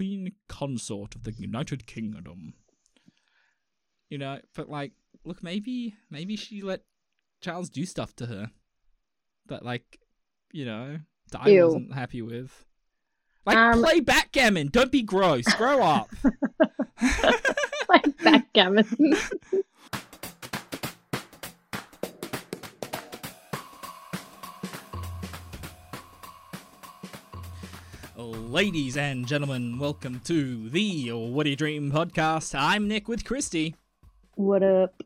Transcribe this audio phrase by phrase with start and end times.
[0.00, 2.54] queen consort of the United Kingdom.
[4.08, 4.92] You know, but like,
[5.26, 6.80] look, maybe maybe she let
[7.42, 8.50] Charles do stuff to her
[9.48, 10.00] that, like,
[10.52, 11.00] you know,
[11.30, 11.64] Di Ew.
[11.66, 12.64] wasn't happy with.
[13.44, 14.68] Like, Um, play backgammon.
[14.68, 15.44] Don't be gross.
[15.54, 16.08] Grow up.
[17.90, 18.86] like backgammon.
[28.20, 32.54] Ladies and gentlemen, welcome to the What Do You Dream podcast.
[32.54, 33.74] I'm Nick with Christy,
[34.34, 35.02] what up?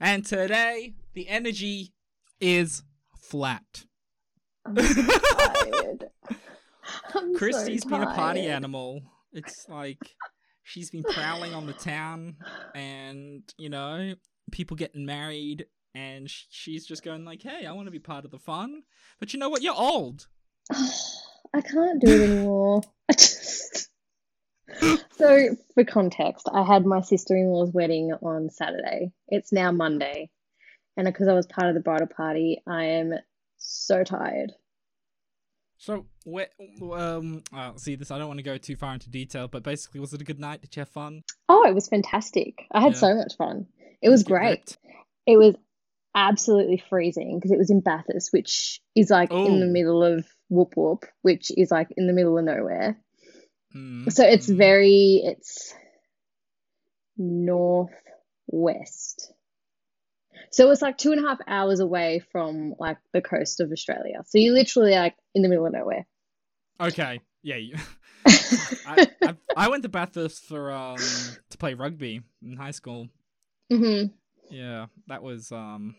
[0.00, 1.92] and today the energy
[2.40, 2.82] is
[3.18, 3.84] flat.
[4.64, 6.06] I'm tired.
[7.14, 9.02] I'm so Christy's been a party animal.
[9.34, 10.14] It's like
[10.62, 12.36] she's been prowling on the town,
[12.74, 14.14] and you know,
[14.50, 18.30] people getting married, and she's just going like, "Hey, I want to be part of
[18.30, 18.82] the fun."
[19.20, 19.60] But you know what?
[19.60, 20.26] You're old.
[21.54, 22.82] I can't do it anymore.
[23.08, 23.88] I just.
[25.12, 29.12] So, for context, I had my sister in law's wedding on Saturday.
[29.28, 30.28] It's now Monday.
[30.98, 33.14] And because I was part of the bridal party, I am
[33.56, 34.52] so tired.
[35.78, 36.48] So, where,
[36.92, 38.10] um, uh, see this.
[38.10, 40.40] I don't want to go too far into detail, but basically, was it a good
[40.40, 40.60] night?
[40.60, 41.22] Did you have fun?
[41.48, 42.66] Oh, it was fantastic.
[42.72, 42.98] I had Yeah.
[42.98, 43.66] so much fun.
[44.02, 44.78] It was Did you get great.
[45.26, 45.54] It was
[46.16, 50.72] absolutely freezing because it was in Bathurst, which is like in the middle of Whoop
[50.74, 52.98] Whoop, which is like in the middle of nowhere.
[53.76, 54.56] Mm, So it's mm.
[54.56, 55.74] very it's
[57.18, 57.90] northwest.
[60.50, 64.22] So it's like two and a half hours away from like the coast of Australia.
[64.26, 66.06] So you're literally like in the middle of nowhere.
[66.80, 67.20] Okay.
[67.42, 67.56] Yeah.
[67.56, 67.76] You...
[68.86, 70.96] I, I I went to Bathurst for um
[71.50, 73.08] to play rugby in high school.
[73.70, 74.04] hmm
[74.50, 75.96] Yeah, that was um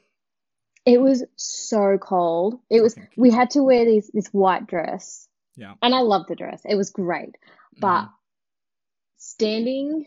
[0.88, 2.62] It was so cold.
[2.70, 5.28] It was we had to wear these this white dress.
[5.58, 5.74] Yeah.
[5.82, 6.62] And I loved the dress.
[6.64, 7.36] It was great.
[7.78, 8.10] But mm,
[9.18, 10.06] standing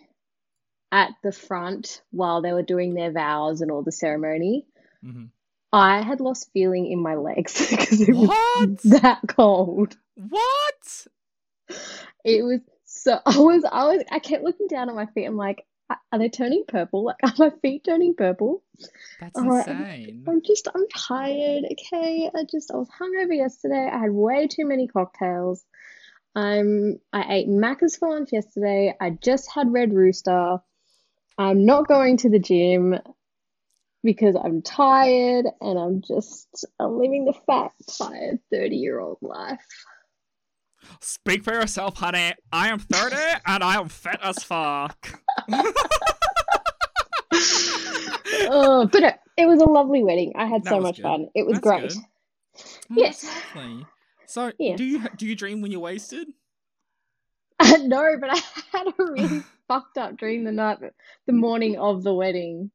[0.91, 4.67] at the front while they were doing their vows and all the ceremony,
[5.05, 5.29] mhm.
[5.71, 9.99] I had lost feeling in my legs because it was that cold.
[10.17, 11.07] What?
[12.25, 15.27] It was so I was I was I kept looking down at my feet.
[15.27, 15.67] I'm like,
[16.13, 17.05] are they turning purple?
[17.05, 18.63] Like, are my feet turning purple?
[19.21, 19.67] That's All right.
[19.67, 20.25] insane.
[20.29, 21.65] I'm just I'm tired.
[21.73, 23.89] Okay, I just I was hungover yesterday.
[23.93, 25.65] I had way too many cocktails.
[26.35, 28.95] I'm I ate Macca's for lunch yesterday.
[29.01, 30.59] I just had Red Rooster.
[31.39, 32.97] I'm not going to the gym
[34.03, 39.61] because I'm tired and I'm just I'm living the fat, tired 30 year old life.
[41.01, 42.35] Speak for yourself, honey.
[42.53, 45.21] I am 30 and I am fit as fuck.
[48.53, 50.33] Oh, but it, it was a lovely wedding.
[50.37, 51.03] I had That so much good.
[51.03, 51.29] fun.
[51.35, 51.89] It was That's great.
[51.91, 51.99] good.
[52.91, 53.25] Yes.
[53.55, 53.87] lovely.
[54.27, 54.77] So, Yeah.
[54.77, 56.29] do you do you dream when you're wasted?
[57.83, 58.41] no, but I
[58.73, 60.79] had a really fucked up dream the night,
[61.27, 62.71] the morning of the wedding.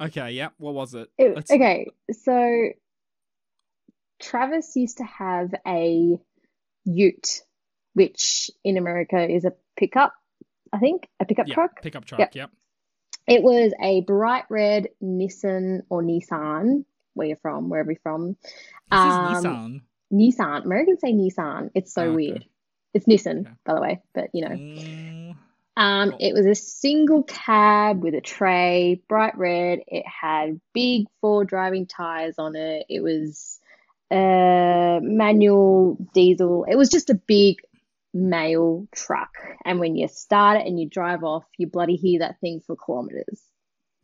[0.00, 0.48] Okay, yeah.
[0.58, 1.08] What was it?
[1.18, 2.68] It- okay, so
[4.20, 6.18] Travis used to have a
[6.86, 7.42] Ute,
[7.94, 10.14] which in America is a pickup,
[10.72, 11.82] I think, a pickup Yeah, truck.
[11.82, 12.20] pickup truck.
[12.20, 12.34] Yep.
[12.34, 12.50] yep.
[13.26, 18.36] It was a bright red Nissan or Nissan, where you're from, wherever you're from.
[18.90, 19.80] This Um, is Nissan.
[20.12, 20.64] Nissan.
[20.64, 21.70] Americans say Nissan.
[21.74, 22.14] It's so Oh, okay.
[22.14, 22.44] weird.
[22.94, 23.50] It's Nissan, Okay.
[23.64, 24.54] by the way, but you know.
[24.56, 25.36] Mm,
[25.78, 26.18] Um, Cool.
[26.22, 29.80] it was a single cab with a tray, bright red.
[29.86, 32.86] It had big four driving tires on it.
[32.88, 33.60] It was
[34.10, 36.64] uh manual diesel.
[36.68, 37.56] It was just a big
[38.14, 39.30] male truck.
[39.64, 42.76] And when you start it and you drive off, you bloody hear that thing for
[42.76, 43.40] kilometers.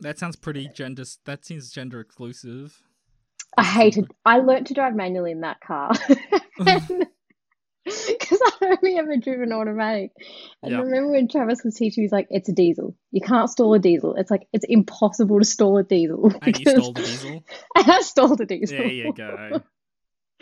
[0.01, 1.03] that sounds pretty gender.
[1.25, 2.81] That seems gender exclusive.
[3.57, 4.11] I hated.
[4.25, 5.91] I learnt to drive manually in that car.
[7.85, 10.11] Because I'd only ever driven automatic.
[10.61, 10.77] And Yeah.
[10.79, 12.05] I remember when Travis was teaching, me?
[12.05, 12.95] he's like, it's a diesel.
[13.11, 14.15] You can't stall a diesel.
[14.15, 16.31] It's like, it's impossible to stall a diesel.
[16.41, 17.43] And you because- stole the diesel.
[17.75, 18.77] And I stole the diesel.
[18.77, 19.61] There you go.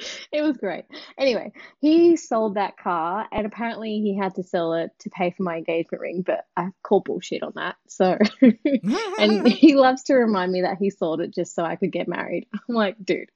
[0.31, 0.85] It was great.
[1.17, 5.43] Anyway, he sold that car and apparently he had to sell it to pay for
[5.43, 7.75] my engagement ring, but I call bullshit on that.
[7.87, 8.17] So,
[9.20, 12.08] and he loves to remind me that he sold it just so I could get
[12.08, 12.47] married.
[12.53, 13.29] I'm like, dude.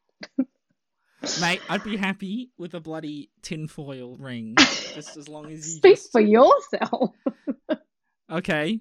[1.42, 5.95] Mate, I'd be happy with a bloody tinfoil ring, just as long as you Speak
[5.95, 7.16] just for yourself.
[8.31, 8.80] okay.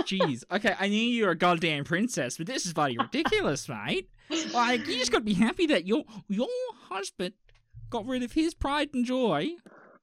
[0.00, 0.44] Jeez.
[0.50, 4.08] Okay, I knew you were a goddamn princess, but this is bloody ridiculous, mate.
[4.52, 6.48] Like, you just gotta be happy that your your
[6.88, 7.34] husband
[7.90, 9.50] got rid of his pride and joy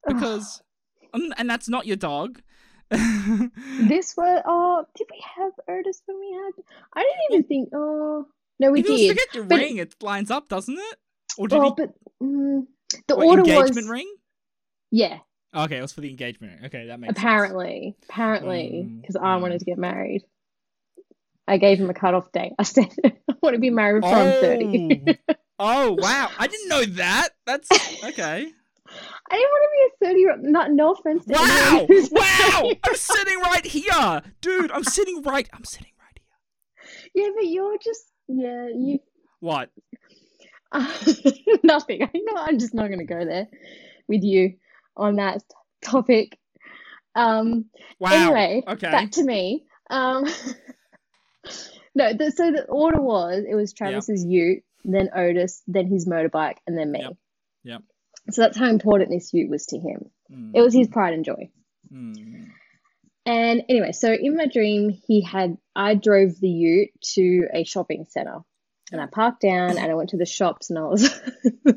[0.07, 0.61] because,
[1.13, 2.41] um, and that's not your dog.
[2.91, 6.51] This was oh, did we have Otis when we had?
[6.93, 7.69] I didn't even think.
[7.73, 8.25] Oh,
[8.59, 9.09] no, we if you did.
[9.09, 10.95] forget your but- ring, it lines up, doesn't it?
[11.37, 11.73] Or did Oh, he?
[11.77, 12.65] but mm,
[13.07, 14.13] the order engagement was ring?
[14.91, 15.19] yeah,
[15.55, 16.53] Okay, it was for the engagement.
[16.57, 16.65] ring.
[16.65, 17.19] Okay, that makes sense.
[17.19, 20.23] Apparently, apparently, Mm, because I wanted to get married.
[21.47, 22.53] I gave him a cut off date.
[22.59, 22.89] I said,
[23.41, 25.17] want to be married before I'm 30.
[25.59, 26.29] Oh wow!
[26.39, 27.29] I didn't know that.
[27.45, 27.69] That's
[28.03, 28.47] okay.
[29.31, 30.43] I didn't want to be a 30 year old.
[30.43, 31.87] Not, no offense to Wow!
[32.11, 32.71] Wow!
[32.83, 34.71] I'm sitting right here, dude.
[34.71, 35.47] I'm sitting right.
[35.53, 36.19] I'm sitting right
[37.13, 37.23] here.
[37.23, 38.99] Yeah, but you're just, yeah, you.
[39.39, 39.69] What?
[41.63, 42.09] nothing.
[42.13, 43.47] You know, I'm just not going to go there
[44.07, 44.55] with you
[44.97, 45.41] on that
[45.81, 46.37] topic.
[47.15, 47.65] Um,
[47.99, 48.11] Wow.
[48.11, 48.91] Anyway, Okay.
[48.91, 49.65] back to me.
[49.89, 50.25] Um,
[51.95, 56.57] no, the, so the order was it was Travis's ute, then Otis, then his motorbike,
[56.67, 57.01] and then me.
[57.01, 57.17] Yep.
[57.63, 57.81] Yep.
[58.31, 60.09] So that's how important this ute was to him.
[60.31, 61.49] Mm, It was his pride and joy.
[61.93, 62.47] mm.
[63.23, 68.05] And anyway, so in my dream, he had I drove the ute to a shopping
[68.09, 68.39] center,
[68.91, 71.21] and I parked down and I went to the shops, and I was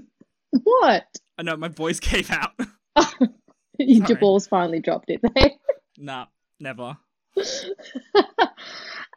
[0.51, 1.05] what?
[1.37, 2.53] I know my voice gave out.
[3.79, 5.21] Your balls finally dropped it.
[5.35, 5.57] They
[5.99, 6.27] nah,
[6.61, 6.97] never.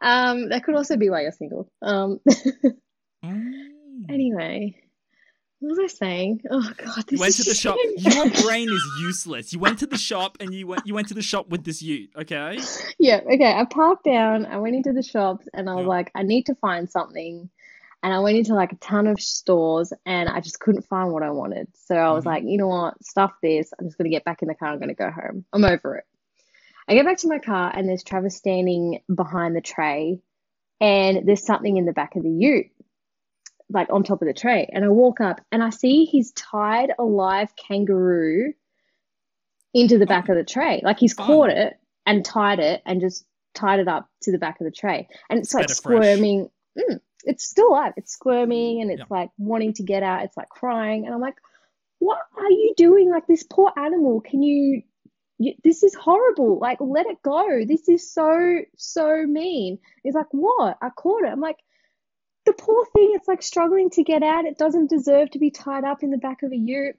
[0.00, 1.70] Um, that could also be why you're single.
[1.82, 2.20] Um,
[3.24, 4.08] Mm.
[4.08, 4.76] anyway,
[5.58, 6.42] what was I saying?
[6.50, 7.78] Oh God, You went is to the shop.
[7.96, 9.52] Your brain is useless.
[9.52, 10.86] You went to the shop and you went.
[10.86, 12.10] You went to the shop with this ute.
[12.16, 12.58] Okay.
[13.00, 13.52] Yeah, okay.
[13.52, 14.46] I parked down.
[14.46, 15.88] I went into the shops, and I was Yeah.
[15.88, 17.48] like, I need to find something.
[18.04, 21.24] And I went into like a ton of stores, and I just couldn't find what
[21.24, 21.66] I wanted.
[21.74, 22.26] So I was Mhm.
[22.28, 23.02] like, you know what?
[23.04, 23.72] Stuff this.
[23.78, 24.68] I'm just gonna get back in the car.
[24.68, 25.44] I'm gonna go home.
[25.52, 26.04] I'm over it.
[26.88, 30.20] I get back to my car, and there's Travis standing behind the tray,
[30.80, 32.66] and there's something in the back of the ute,
[33.68, 34.68] like on top of the tray.
[34.72, 38.54] And I walk up, and I see he's tied a live kangaroo
[39.74, 40.80] into the back of the tray.
[40.82, 44.60] Like he's caught it and tied it, and just tied it up to the back
[44.60, 45.08] of the tray.
[45.28, 46.48] And it's like squirming.
[46.78, 47.92] Mm, it's still alive.
[47.98, 49.06] It's squirming, and it's Yeah.
[49.10, 50.24] like wanting to get out.
[50.24, 51.36] It's like crying, and I'm like,
[51.98, 53.10] what are you doing?
[53.10, 54.22] Like this poor animal.
[54.22, 54.82] Can you?
[55.62, 56.58] This is horrible.
[56.58, 57.64] Like let it go.
[57.66, 59.78] This is so so mean.
[60.02, 60.76] He's like, what?
[60.82, 61.30] I caught it.
[61.30, 61.58] I'm like,
[62.44, 63.12] the poor thing.
[63.14, 64.46] It's like struggling to get out.
[64.46, 66.96] It doesn't deserve to be tied up in the back of a ute.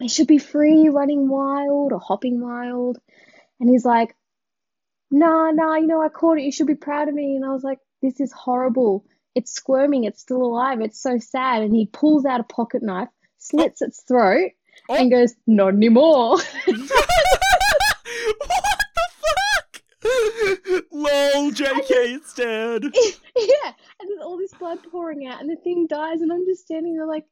[0.00, 2.98] It should be free, running wild or hopping wild.
[3.60, 4.16] And he's like,
[5.10, 6.44] nah, nah, you know, I caught it.
[6.44, 7.36] You should be proud of me.
[7.36, 9.04] And I was like, this is horrible.
[9.34, 10.04] It's squirming.
[10.04, 10.80] It's still alive.
[10.80, 11.62] It's so sad.
[11.62, 13.08] And he pulls out a pocket knife,
[13.38, 14.50] slits its throat,
[14.88, 14.94] Oh.
[14.96, 16.38] and goes, not anymore.
[20.92, 22.82] Lol, JK, it's dead.
[22.84, 23.72] yeah.
[24.00, 26.20] And there's all this blood pouring out, and the thing dies.
[26.20, 27.24] And I'm just standing there like,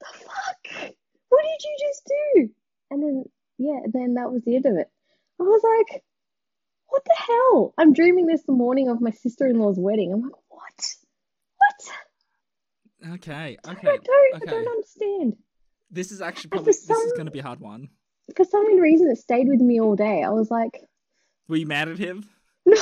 [0.00, 0.92] the fuck?
[1.28, 2.48] What did you just do?
[2.90, 3.24] And then,
[3.58, 4.88] yeah, then that was the end of it.
[5.40, 6.02] I was like,
[6.88, 7.74] what the hell?
[7.78, 10.12] I'm dreaming this the morning of my sister in law's wedding.
[10.12, 10.94] I'm like, what?
[11.56, 13.14] What?
[13.14, 13.88] Okay, okay.
[13.88, 15.36] I don't, I don't understand.
[15.90, 17.88] This is actually probably for this is going to be a hard one.
[18.36, 20.22] For some reason, it stayed with me all day.
[20.22, 20.80] I was like,
[21.48, 22.24] Were you mad at him?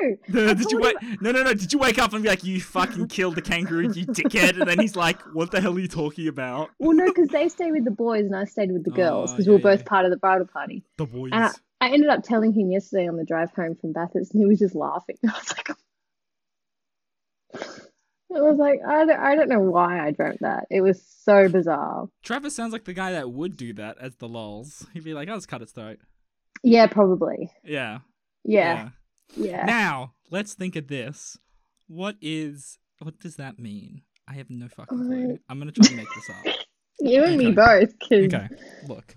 [0.28, 0.54] no.
[0.54, 1.20] Did you told wake?
[1.20, 1.54] No, no, no.
[1.54, 4.60] Did you wake up and be like, "You fucking killed the kangaroo, you dickhead"?
[4.60, 7.48] And then he's like, "What the hell are you talking about?" Well, no, because they
[7.48, 9.62] stayed with the boys and I stayed with the girls Oh, because yeah, we were
[9.62, 9.86] both yeah.
[9.86, 10.84] part of the bridal party.
[10.96, 11.30] The boys.
[11.32, 14.40] And I, I ended up telling him yesterday on the drive home from Bathurst, and
[14.40, 15.16] he was just laughing.
[15.24, 15.70] I was like,
[18.34, 20.66] I was like, I don't, I don't know why I dreamt that.
[20.70, 22.08] It was so bizarre.
[22.22, 24.86] Travis sounds like the guy that would do that as the lols.
[24.94, 25.98] He'd be like, "I'll just cut its throat."
[26.62, 27.50] Yeah, probably.
[27.64, 27.98] Yeah.
[28.44, 28.90] Yeah,
[29.36, 29.64] yeah.
[29.64, 31.36] Now let's think of this.
[31.88, 32.78] What is?
[33.00, 34.02] What does that mean?
[34.28, 35.38] I have no fucking clue.
[35.48, 36.54] I'm gonna try and make this up.
[37.02, 37.98] You and me both.
[37.98, 38.46] 'cause- Okay,
[38.86, 39.16] look.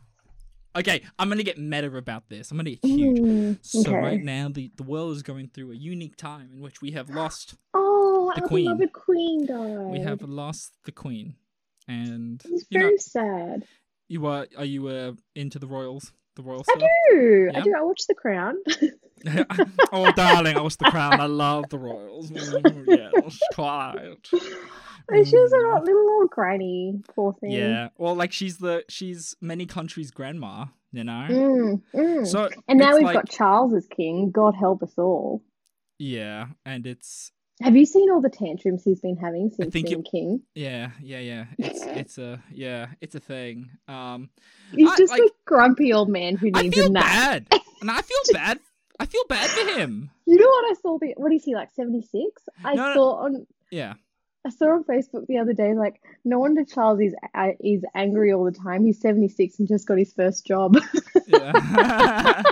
[0.73, 2.49] Okay, I'm gonna get meta about this.
[2.49, 3.19] I'm gonna get huge.
[3.19, 3.93] Mm, So okay.
[3.93, 7.09] right now, the the world is going through a unique time in which we have
[7.09, 8.65] lost Oh, The our queen.
[8.67, 9.91] beloved queen died.
[9.91, 11.35] we have lost the queen,
[11.87, 13.65] and It's you know very sad.
[14.07, 16.89] you are are you uh, into the royals, the royal I stuff?
[17.11, 17.51] do.
[17.55, 17.73] I do.
[17.77, 18.55] I watch The Crown.
[19.93, 21.21] oh, darling, I watch the crown.
[21.21, 22.29] I love the royals.
[22.29, 23.95] Mm, yes, quite.
[25.09, 25.85] And she was a Mm.
[25.85, 27.51] little old granny, poor thing.
[27.51, 31.27] Yeah, well, like she's the she's many countries' grandma, you know.
[31.29, 32.27] Mm, mm.
[32.27, 34.29] So and now we've like, got Charles as king.
[34.31, 35.41] God help us all.
[35.99, 37.31] yeah, and it's
[37.63, 40.41] Have you seen all the tantrums he's been having since being king?
[40.53, 41.45] yeah, yeah, yeah.
[41.57, 43.69] It's it's a yeah, it's a thing.
[43.87, 44.29] Um,
[44.73, 47.03] He's I- just like- a grumpy old man who needs a nap.
[47.05, 47.47] bad,
[47.81, 48.59] and I feel bad.
[48.99, 50.11] I feel bad for him.
[50.25, 50.97] You know what I saw?
[50.99, 51.69] The, what is he like?
[51.73, 52.43] Seventy six.
[52.63, 52.93] I No, no.
[52.93, 53.47] saw on.
[53.71, 53.93] Yeah,
[54.45, 58.33] I saw on Facebook the other day, like, no wonder Charles is uh, is angry
[58.33, 58.85] all the time.
[58.85, 60.77] He's seventy six and just got his first job.
[61.27, 62.43] yeah.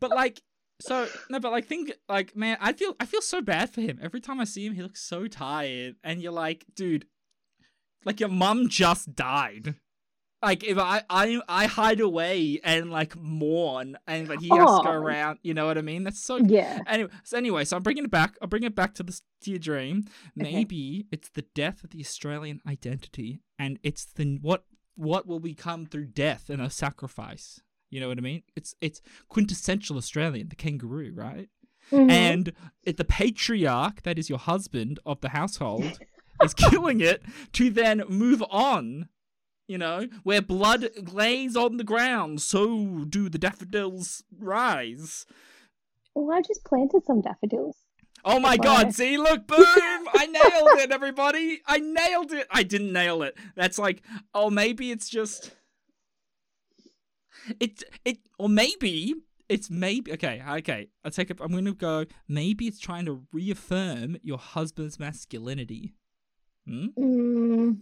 [0.00, 0.40] but like,
[0.80, 3.98] so no, but like, think like, man, I feel I feel so bad for him
[4.02, 4.74] every time I see him.
[4.74, 7.06] He looks so tired, and you're like, dude,
[8.04, 9.76] like your mum just died.
[10.42, 14.82] like if I I I hide away and like mourn, and but he has to
[14.84, 14.92] go Oh.
[14.92, 15.38] around.
[15.42, 16.04] You know what I mean?
[16.04, 16.36] That's so.
[16.36, 16.80] Yeah.
[16.86, 18.36] Anyway, so anyway, so I'm bringing it back.
[18.42, 20.04] I'll bring it back to this to your dream.
[20.38, 20.52] Okay.
[20.52, 24.64] Maybe it's the death of the Australian identity, and it's the what
[24.96, 27.60] what will become through death and a sacrifice.
[27.94, 28.42] You know what I mean?
[28.56, 31.48] It's it's quintessential Australian, the kangaroo, right?
[31.92, 32.10] Mhm.
[32.10, 36.00] And it, the patriarch, that is your husband of the household,
[36.42, 37.22] is killing it
[37.52, 39.08] to then move on.
[39.68, 45.24] You know, where blood lays on the ground, so do the daffodils rise.
[46.14, 47.76] well, I just planted some daffodils.
[48.24, 49.58] Oh my god, see, look, boom!
[50.20, 51.60] I nailed it, everybody!
[51.66, 52.46] I nailed it!
[52.50, 53.36] I didn't nail it.
[53.54, 54.02] That's like,
[54.34, 55.52] oh, maybe it's just.
[57.60, 59.14] It's, it, or maybe
[59.48, 64.16] it's maybe, okay, okay, I'll take it, I'm gonna go, maybe it's trying to reaffirm
[64.22, 65.94] your husband's masculinity.
[66.66, 66.86] Hmm?
[66.98, 67.78] Mm,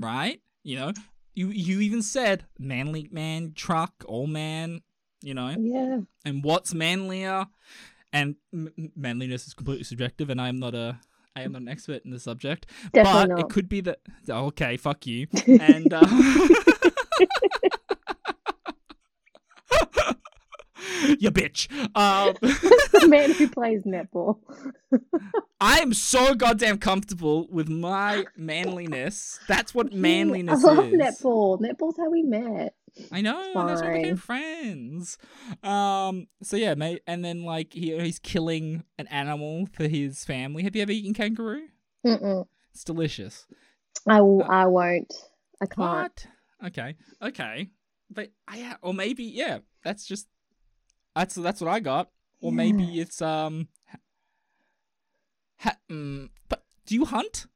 [0.00, 0.40] Right?
[0.64, 0.92] You know,
[1.34, 4.80] you, you even said manly man, truck, all man,
[5.22, 5.54] you know?
[5.58, 5.98] yeah.
[6.24, 7.46] and what's manlier
[8.12, 10.98] and m- manliness is completely subjective and i am not a
[11.36, 13.98] i am not an expert in the subject Definitely but it could be that
[14.28, 16.06] okay fuck you and uh,
[21.18, 24.38] you bitch um, the man who plays netball.
[25.60, 30.64] i am so goddamn comfortable with my manliness that's what manliness is.
[30.64, 31.60] I love is netball.
[31.60, 32.74] Netball's how we met.
[33.12, 35.18] I know, that's why we became friends.
[35.62, 40.64] Um, so yeah, mate, and then like he, he's killing an animal for his family.
[40.64, 41.68] Have you ever eaten kangaroo?
[42.04, 42.46] Mm-mm.
[42.72, 43.46] It's delicious.
[44.06, 45.12] I won't.
[45.60, 45.78] I can't.
[45.78, 46.26] What?
[46.66, 47.70] Okay, okay,
[48.10, 50.28] but I or maybe yeah, that's just
[51.14, 52.10] that's that's what I got.
[52.40, 53.98] Or maybe it's um, ha,
[55.58, 57.46] ha, mm, but do you hunt?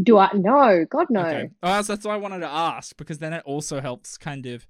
[0.00, 0.30] Do I?
[0.34, 0.84] No.
[0.84, 1.20] God, no.
[1.22, 1.50] Okay.
[1.62, 4.66] Oh, that's, that's what I wanted to ask because then it also helps kind of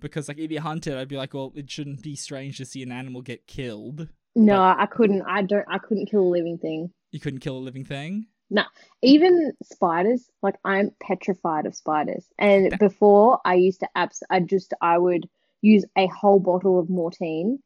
[0.00, 2.82] because like if you hunted, I'd be like, well, it shouldn't be strange to see
[2.82, 4.08] an animal get killed.
[4.34, 5.22] No, I couldn't.
[5.22, 5.64] I don't.
[5.68, 6.90] I couldn't kill a living thing.
[7.12, 8.26] You couldn't kill a living thing.
[8.48, 8.62] No,
[9.02, 10.30] even spiders.
[10.42, 12.24] Like I'm petrified of spiders.
[12.38, 14.22] And That- before, I used to abs.
[14.30, 14.72] I just.
[14.80, 15.28] I would
[15.62, 17.58] use a whole bottle of Mortein,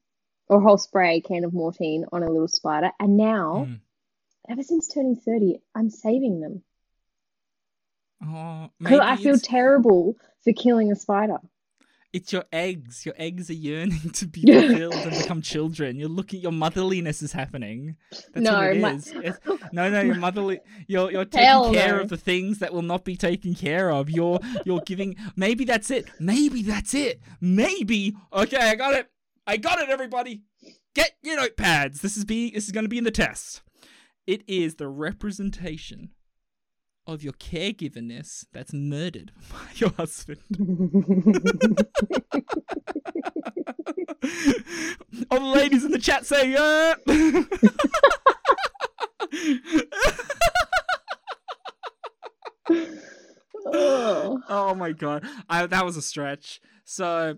[0.48, 2.92] or a whole spray can of Mortein on a little spider.
[2.98, 3.80] And now, Mm.
[4.48, 6.62] ever since turning thirty, I'm saving them
[8.22, 11.38] Oh, because I feel it's, terrible for killing a spider.
[12.12, 13.06] It's your eggs.
[13.06, 15.96] Your eggs are yearning to be fulfilled and become children.
[15.96, 16.40] You're looking.
[16.40, 17.96] Your motherliness is happening.
[18.10, 19.08] That's no, what it my- is.
[19.08, 19.38] It's-
[19.72, 20.60] no, no, your motherly.
[20.88, 22.02] You're you're taking Hell care no.
[22.02, 24.10] of the things that will not be taken care of.
[24.10, 25.16] You're you're giving.
[25.36, 26.08] Maybe that's it.
[26.18, 27.20] Maybe that's it.
[27.40, 28.16] Maybe.
[28.32, 29.08] Okay, I got it.
[29.46, 29.88] I got it.
[29.88, 30.42] Everybody,
[30.94, 32.00] get your notepads.
[32.00, 32.50] This is be.
[32.50, 33.62] This is going to be in the test.
[34.26, 36.10] It is the representation
[37.06, 40.40] of your caregiverness that's murdered by your husband.
[45.30, 46.94] All the ladies in the chat say, yeah.
[47.06, 47.44] Uh.
[53.66, 54.40] oh.
[54.48, 56.60] oh my god, I, that was a stretch.
[56.84, 57.36] So,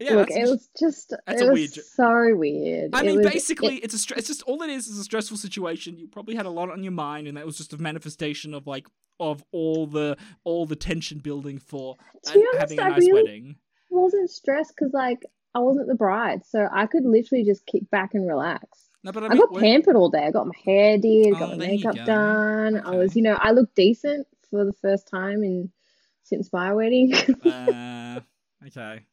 [0.00, 2.94] yeah, Look, it was just that's it a was weird so weird.
[2.94, 4.98] I It mean, was- basically, it- it's a stre- it's just all it is is
[4.98, 5.96] a stressful situation.
[5.98, 8.66] You probably had a lot on your mind, and that was just a manifestation of
[8.66, 8.86] like
[9.20, 11.96] of all the all the tension building for
[12.34, 13.56] be honest, having a I nice really- wedding.
[13.90, 15.24] wasn't stressed because like
[15.54, 18.66] I wasn't the bride, so I could literally just kick back and relax.
[19.04, 20.24] No, but I I, got when- pampered all day.
[20.24, 22.76] I got my hair did, Oh, got my makeup done.
[22.78, 25.70] I was, you know, I looked decent for the first time in
[26.24, 27.14] since my wedding.
[27.44, 28.20] uh,
[28.66, 29.04] okay.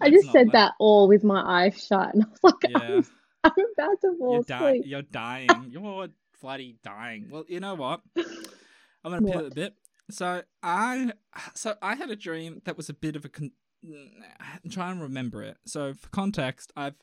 [0.00, 2.78] I just said like- that all with my eyes shut, and I was like, Yeah.
[2.78, 3.06] I'm,
[3.44, 4.82] I'm about to fall You're, di- asleep.
[4.86, 5.48] you're dying.
[5.70, 6.08] You're
[6.40, 7.28] bloody dying.
[7.30, 8.00] Well, you know what?
[8.16, 9.74] I'm gonna pivot a bit.
[10.10, 11.12] So I,
[11.54, 13.28] so I had a dream that was a bit of a.
[13.28, 13.52] Con-
[13.84, 15.56] I'm trying to remember it.
[15.66, 16.94] So for context, I've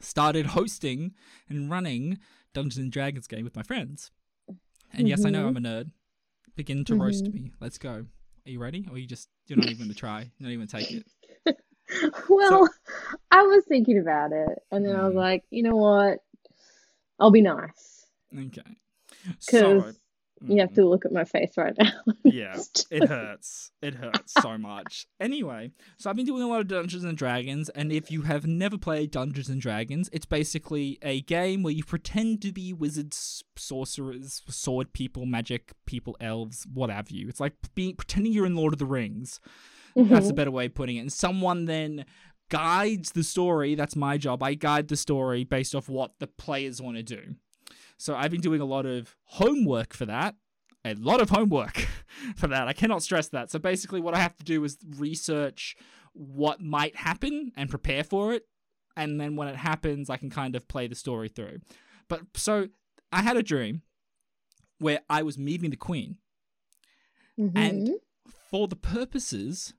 [0.00, 1.12] started hosting
[1.48, 2.18] and running
[2.52, 4.10] Dungeons and Dragons game with my friends.
[4.92, 5.58] And yes, I know I'm Mhm.
[5.58, 5.90] a nerd.
[6.56, 7.34] Begin to roast Mhm.
[7.34, 7.52] me.
[7.60, 8.06] Let's go.
[8.46, 8.86] Are you ready?
[8.90, 10.20] Or you just you're not even gonna try?
[10.38, 11.06] You're not even take it.
[12.28, 12.68] Well,
[13.30, 15.18] I was thinking about it, and then I was Mm.
[15.18, 16.18] like, you know what?
[17.20, 18.62] I'll be nice Okay.
[19.24, 19.92] because So
[20.48, 21.92] you have to look at my face right now.
[22.24, 22.56] Yeah,
[22.90, 23.70] it hurts.
[23.82, 25.06] It hurts so much.
[25.20, 28.46] Anyway, so I've been doing a lot of Dungeons and Dragons, and if you have
[28.46, 33.44] never played Dungeons and Dragons, it's basically a game where you pretend to be wizards,
[33.56, 37.28] sorcerers, sword people, magic people, elves, what have you.
[37.28, 39.38] It's like being pretending you're in Lord of the Rings.
[39.94, 40.36] That's a Mhm.
[40.36, 41.00] better way of putting it.
[41.00, 42.04] And someone then
[42.48, 43.74] guides the story.
[43.74, 44.42] That's my job.
[44.42, 47.36] I guide the story based off what the players want to do.
[47.96, 50.36] So I've been doing a lot of homework for that.
[50.86, 51.76] a lot of homework
[52.36, 52.68] for that.
[52.68, 53.50] I cannot stress that.
[53.50, 55.76] So basically, what I have to do is research
[56.12, 58.46] what might happen and prepare for it.
[58.94, 61.60] And then when it happens, I can kind of play the story through.
[62.08, 62.68] But so
[63.10, 63.80] I had a dream
[64.78, 66.18] where I was meeting the queen
[67.38, 67.54] And-
[67.88, 67.94] Mhm.
[68.50, 69.72] for the purposes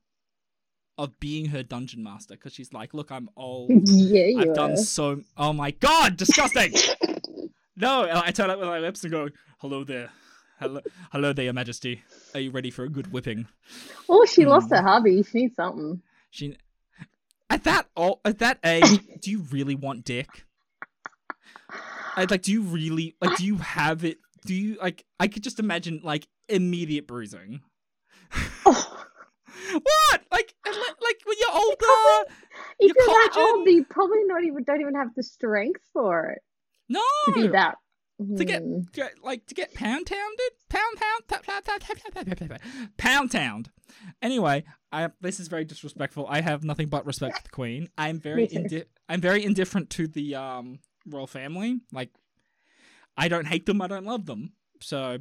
[0.98, 3.70] of being her dungeon master because she's like, look, I'm old.
[3.90, 4.54] yeah, I've are.
[4.54, 5.22] done so.
[5.38, 6.74] Oh my god, disgusting!
[7.76, 10.10] no, I turn up with my lips and go, "Hello there,
[10.60, 12.02] hello, hello there, Your Majesty.
[12.34, 13.48] Are you ready for a good whipping?"
[14.08, 14.76] Oh, she lost Hmm.
[14.76, 15.24] her hubby.
[15.24, 16.02] She needs something.
[16.32, 16.58] She,
[17.50, 20.46] at that, oh, at that age, do you really want dick?
[22.16, 22.44] I like.
[22.44, 23.38] Do you really like?
[23.38, 24.18] Do you have it?
[24.46, 25.04] Do you like?
[25.20, 27.62] I could just imagine like immediate bruising.
[28.66, 28.95] Oh,
[29.74, 30.22] what?
[30.32, 32.30] Like, like, when you're older.
[32.80, 36.32] if Your you're that old, you probably not even don't even have the strength for
[36.32, 36.40] it
[36.90, 37.78] No, to be that.
[38.38, 38.80] To get- Hmm.
[39.24, 41.66] like to get pound tounded, pound pound, pound
[42.98, 43.70] pound, pound.
[44.22, 46.26] Anyway, I this is very disrespectful.
[46.30, 47.90] I have nothing but respect for the queen.
[47.98, 51.82] I'm very indi- I'm very indifferent to the um royal family.
[51.92, 52.12] Like,
[53.18, 53.82] I don't hate them.
[53.82, 54.54] I don't love them.
[54.82, 55.18] So,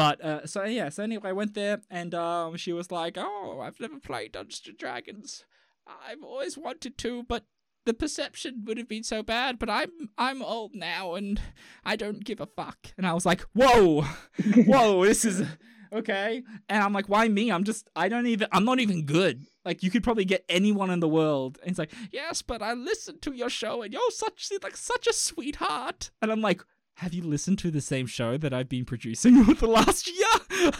[0.00, 0.88] but uh, so yeah.
[0.88, 4.62] So anyway, I went there and um she was like, "Oh, I've never played Dungeons
[4.66, 5.44] and Dragons.
[5.86, 7.44] I've always wanted to, but."
[7.86, 11.40] The perception would have been so bad, but I'm I'm old now and
[11.82, 12.88] I don't give a fuck.
[12.98, 14.02] And I was like, whoa,
[14.54, 15.42] whoa, this is
[15.90, 16.42] okay.
[16.68, 17.50] And I'm like, why me?
[17.50, 19.46] I'm just, I don't even, I'm not even good.
[19.64, 21.58] Like, you could probably get anyone in the world.
[21.62, 25.06] And it's like, yes, but I listened to your show and you're such, like, such
[25.06, 26.10] a sweetheart.
[26.20, 26.62] And I'm like,
[27.00, 30.26] have you listened to the same show that I've been producing for the last year?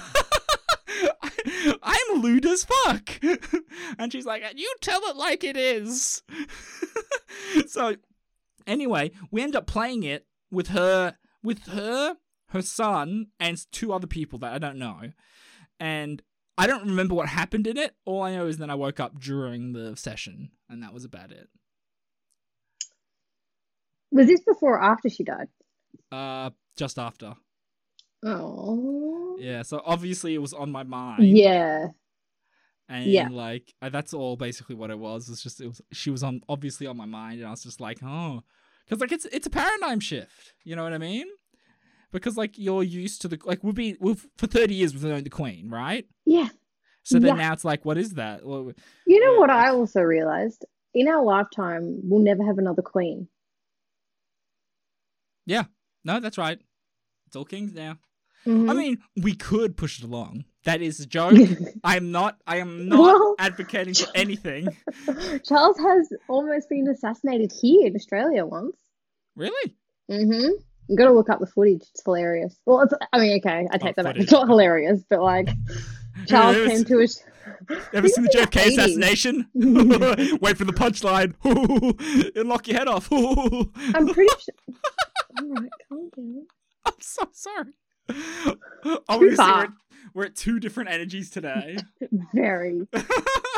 [1.23, 3.19] I, I'm lewd as fuck.
[3.99, 6.23] and she's like, you tell it like it is.
[7.67, 7.97] so,
[8.67, 12.17] anyway, we end up playing it with her, with her,
[12.49, 15.13] her son, and two other people that I don't know.
[15.79, 16.23] And
[16.59, 17.95] I don't remember what happened in it.
[18.05, 21.33] All I know is then I woke up during the session, and that was about
[21.33, 21.49] it.
[24.11, 25.49] Was this before or after she died?
[26.13, 27.35] Uh, just after.
[28.25, 29.37] Oh.
[29.39, 31.25] Yeah, so obviously it was on my mind.
[31.37, 31.89] Yeah.
[32.89, 33.29] and yeah.
[33.31, 35.29] like that's all basically what it was.
[35.29, 37.81] It's just it was she was on obviously on my mind, and I was just
[37.81, 38.43] like, oh,
[38.85, 40.53] because like it's it's a paradigm shift.
[40.65, 41.27] You know what I mean?
[42.13, 45.25] Because like you're used to the like we've been we've for thirty years we've known
[45.25, 46.07] the queen, right?
[46.27, 46.49] Yeah.
[47.03, 47.43] So then Yeah.
[47.47, 48.45] now it's like, what is that?
[48.45, 48.73] Well,
[49.07, 49.39] You know Yeah.
[49.39, 50.67] what I also realized?
[50.93, 53.29] In our lifetime, we'll never have another queen.
[56.05, 56.59] No, that's right.
[57.27, 57.97] It's all kings now.
[58.47, 58.71] Mhm.
[58.71, 60.45] I mean, we could push it along.
[60.65, 61.35] That is a joke.
[61.85, 62.39] I'm not.
[62.47, 64.69] I am not Well- advocating for anything.
[65.45, 68.77] Charles has almost been assassinated here in Australia once.
[69.37, 69.75] Really?
[70.11, 70.51] Mm-hmm.
[70.89, 71.83] You got to look up the footage.
[71.83, 72.57] It's hilarious.
[72.67, 74.17] Well, it's, I mean, okay, I take that back.
[74.17, 75.49] It's not hilarious, but like
[76.27, 77.23] Charles was- came to us.
[77.93, 78.69] Ever seen the JFK 80s.
[78.69, 79.47] assassination?
[80.41, 81.35] Wait for the punchline.
[82.35, 83.09] It'll knock your head off.
[83.13, 84.75] I'm pretty sure.
[85.41, 86.47] All right, calm down.
[86.85, 87.73] I'm so sorry.
[89.09, 89.69] Obviously, we're,
[90.15, 91.79] we're at two different energies today.
[92.35, 92.87] Very.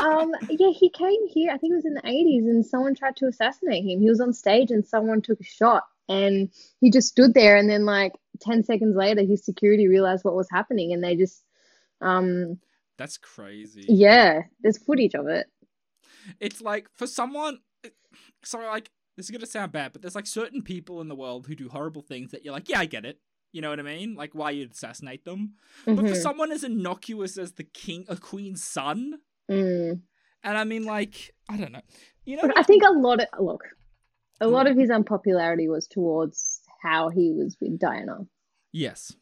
[0.01, 1.51] Um, yeah, he came here.
[1.51, 4.01] I think it was in the 80s, and someone tried to assassinate him.
[4.01, 7.57] He was on stage, and someone took a shot, and he just stood there.
[7.57, 11.43] And then, like 10 seconds later, his security realized what was happening, and they just,
[12.01, 12.59] um,
[12.97, 13.85] That's crazy.
[13.87, 15.47] yeah, there's footage of it.
[16.39, 17.59] It's like for someone.
[18.45, 21.47] So like this is gonna sound bad, but there's like certain people in the world
[21.47, 23.19] who do horrible things that you're like, yeah, I get it.
[23.51, 24.15] You know what I mean?
[24.15, 25.53] Like why you'd assassinate them.
[25.85, 26.21] But for Mhm.
[26.21, 30.01] someone as innocuous as the king, a queen's son, Mm.
[30.43, 31.81] and I mean, like, I don't know.
[32.25, 33.63] You know, I think a lot of look,
[34.41, 38.19] a lot of his unpopularity was towards how he was with Diana.
[38.71, 39.15] yes,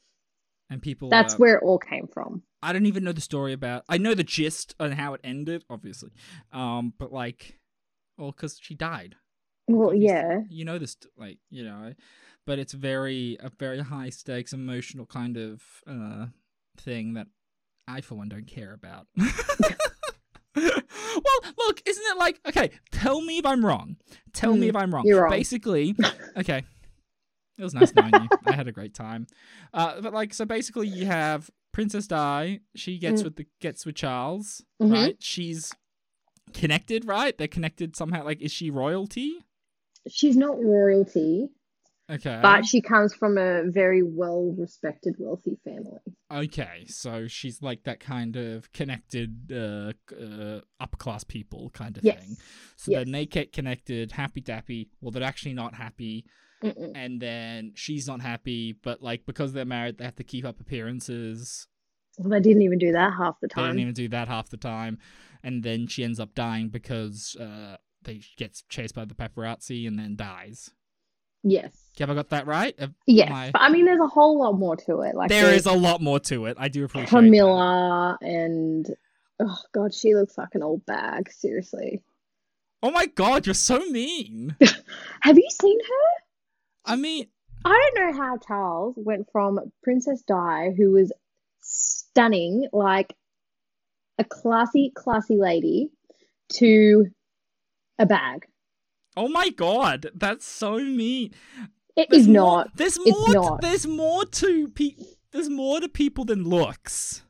[0.69, 1.09] and people.
[1.09, 2.43] That's uh, where it all came from.
[2.63, 3.83] I don't even know the story about.
[3.89, 6.11] I know the gist and how it ended, obviously.
[6.53, 7.59] Um, but like,
[8.17, 9.15] well, because she died.
[9.67, 10.39] Well, yeah.
[10.49, 11.93] You know this, like, you know,
[12.45, 16.27] but it's very a very high stakes, emotional kind of uh
[16.77, 17.27] thing that
[17.87, 19.07] I, for one, don't care about.
[20.55, 20.73] well,
[21.57, 22.71] look, isn't it like okay?
[22.91, 23.97] Tell me if I'm wrong.
[24.33, 25.05] Tell me Mm, if I'm wrong.
[25.05, 25.31] you're wrong.
[25.31, 25.95] Basically,
[26.37, 26.63] okay.
[27.57, 28.29] It was nice knowing you.
[28.45, 29.27] I had a great time.
[29.73, 32.59] Uh, but like, so basically, you have Princess Di.
[32.75, 33.25] She gets Mm.
[33.25, 34.91] with the gets with Charles, Mhm.
[34.91, 35.15] right?
[35.19, 35.71] She's
[36.53, 37.37] connected, right?
[37.37, 38.23] They're connected somehow.
[38.25, 39.45] Like, is she royalty?
[40.09, 41.49] She's not royalty,
[42.09, 42.39] Okay.
[42.41, 45.99] but she comes from a very well respected, wealthy family.
[46.31, 52.03] Okay, so she's like that kind of connected, uh, uh upper class people kind of
[52.03, 52.19] Yes.
[52.19, 52.37] thing.
[52.77, 53.03] So Yes.
[53.03, 54.87] then they get connected, happy dappy.
[55.01, 56.25] Well, they're actually not happy.
[56.63, 56.91] Mm-mm.
[56.93, 60.59] and then she's not happy, but like because they're married, they have to keep up
[60.59, 61.67] appearances.
[62.19, 63.63] Well, they didn't even do that half the time.
[63.63, 64.99] They don't even do that half the time,
[65.43, 69.97] and then she ends up dying because uh, they gets chased by the paparazzi and
[69.99, 70.71] then dies.
[71.43, 71.71] Yes.
[71.97, 72.75] Have I got that right?
[72.79, 73.29] Uh, Yes.
[73.29, 75.15] my- But I mean, there's a whole lot more to it.
[75.15, 76.57] Like there's a lot more to it.
[76.59, 77.15] I do appreciate that.
[77.17, 78.87] Camilla and
[79.39, 81.31] oh god, she looks like an old bag.
[81.31, 82.01] Seriously.
[82.83, 84.55] Oh my god, you're so mean.
[85.21, 86.23] Have you seen her?
[86.85, 87.27] I mean,
[87.65, 91.11] I don't know how Charles went from Princess Di, who was
[91.61, 93.15] stunning, like
[94.17, 95.89] a classy, classy lady,
[96.53, 97.05] to
[98.01, 98.45] a bag.
[99.17, 101.31] oh my god, that's so mean.
[101.97, 102.77] It There's is more- not.
[102.77, 103.27] There's It's more.
[103.27, 103.61] to- not.
[103.61, 104.95] there's more to pe-
[105.31, 107.23] There's more to people than looks.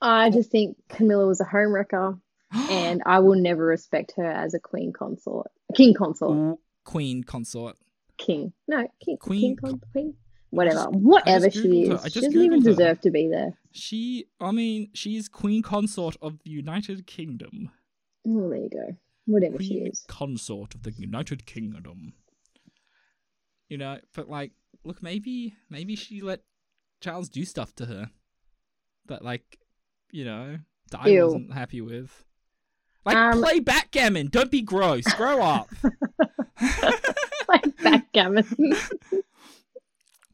[0.00, 2.20] I just think Camilla was a homewrecker,
[2.70, 7.76] and I will never respect her as a queen consort, king consort, Ooh, Queen consort.
[8.16, 8.52] king.
[8.68, 10.14] No, king, Queen queen, con- queen.
[10.50, 12.70] Whatever, just- whatever she is, she doesn't even Googled her.
[12.70, 13.58] deserve to be there.
[13.72, 17.70] She, I mean, she's Queen consort of the United Kingdom.
[18.26, 18.96] Oh, there you go.
[19.26, 20.04] Whatever she is.
[20.08, 22.14] consort of the United Kingdom.
[23.68, 24.52] You know, but like,
[24.84, 26.40] look, maybe, maybe she let
[27.00, 28.10] Charles do stuff to her
[29.06, 29.58] that, like,
[30.10, 30.58] you know,
[30.90, 31.24] Di Ew.
[31.24, 32.24] wasn't happy with.
[33.04, 34.28] Like, Um, play backgammon.
[34.28, 35.04] Don't be gross.
[35.14, 35.68] Grow up.
[37.48, 38.46] like backgammon.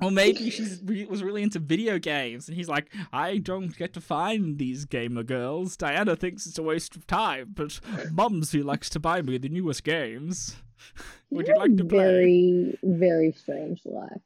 [0.05, 3.95] Or maybe she re- was really into video games, and he's like, I don't get
[3.95, 5.79] to find these gamer girls.
[5.79, 7.81] Diana thinks it's a waste of time, but
[8.13, 10.57] Mum's who likes to buy me the newest games.
[11.31, 11.99] Would you like to play?
[11.99, 14.21] Very, very strange life.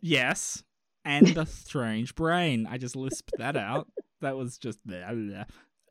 [0.00, 0.64] Yes,
[1.04, 2.66] and a strange brain.
[2.68, 3.88] I just lisped that out.
[4.22, 5.44] That was just blah, blah,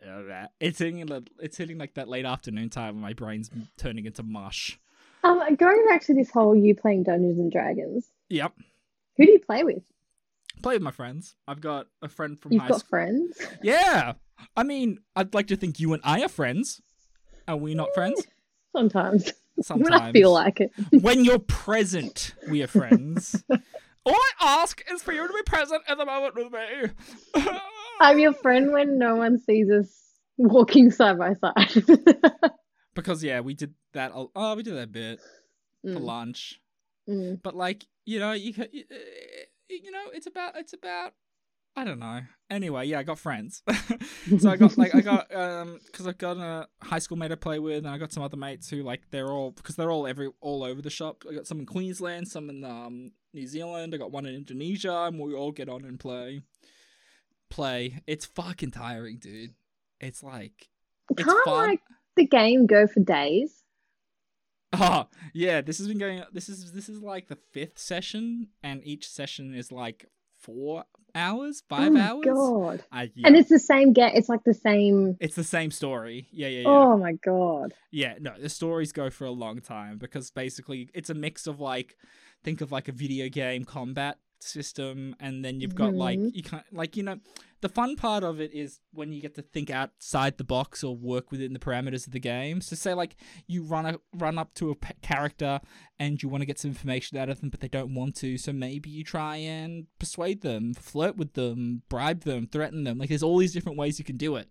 [0.04, 0.46] blah.
[0.60, 1.08] It's hitting.
[1.40, 4.80] It's hitting like that late afternoon time when my brain's turning into mush.
[5.24, 8.54] Um, going back to this whole you playing Dungeons and Dragons, Yep.
[9.18, 9.84] who do you play with?
[10.64, 11.36] Play with my friends.
[11.48, 12.90] I've got a friend from You've high got school.
[12.90, 13.38] friends.
[13.64, 14.14] Yeah.
[14.56, 16.82] I mean, I'd like to think you and I are friends.
[17.48, 18.26] Are we not friends?
[18.76, 19.32] Sometimes,
[19.62, 19.90] Sometimes.
[19.90, 20.72] when I feel like it.
[21.02, 23.44] when you're present, we are friends.
[24.06, 24.32] All I
[24.62, 27.44] ask is for you to be present at the moment with me.
[28.00, 29.88] I'm your friend when no one sees us
[30.38, 31.84] walking side by side.
[32.94, 34.12] Because yeah, we did that.
[34.14, 35.20] a- Oh, we did that bit
[35.84, 36.62] for Mm, lunch.
[37.10, 37.42] mm.
[37.42, 38.66] But like, you know, you, uh,
[39.70, 41.14] you know, it's about it's about
[41.76, 42.20] I don't know.
[42.50, 43.64] Anyway, yeah, I got friends.
[44.40, 47.36] so I got like I got um because I've got a high school mate I
[47.36, 50.06] play with, and I got some other mates who like they're all because they're all
[50.06, 51.24] every all over the shop.
[51.30, 53.94] I got some in Queensland, some in um New Zealand.
[53.96, 56.42] I got one in Indonesia, and we all get on and play.
[57.50, 58.02] Play.
[58.08, 59.54] It's fucking tiring, dude.
[60.00, 60.70] It's like
[61.18, 61.68] it's Can't fun.
[61.70, 61.82] like
[62.16, 63.64] the game go for days?
[64.74, 66.24] Oh yeah, this has been going.
[66.32, 70.06] This is this is like the fifth session, and each session is like
[70.40, 72.24] four hours, five oh my hours.
[72.26, 72.84] god!
[72.90, 74.16] I, And it's the same get.
[74.16, 75.18] It's like the same.
[75.20, 76.28] it's the same story.
[76.32, 76.68] Yeah, yeah, yeah.
[76.70, 77.74] Oh my god!
[77.92, 81.60] Yeah, no, the stories go for a long time because basically it's a mix of
[81.60, 81.98] like,
[82.42, 86.32] think of like a video game combat system, and then you've got like Mhm.
[86.34, 87.20] you can't like you know,
[87.62, 90.96] the fun part of it is when you get to think outside the box or
[90.96, 92.60] work within the parameters of the game.
[92.60, 93.16] So say like
[93.48, 95.62] you run a run up to a p- character
[96.00, 98.38] and you want to get some information out of them, but they don't want to,
[98.38, 102.98] so maybe you try and persuade them, flirt with them, bribe them, threaten them.
[102.98, 104.50] Like there's all these different ways you can do it,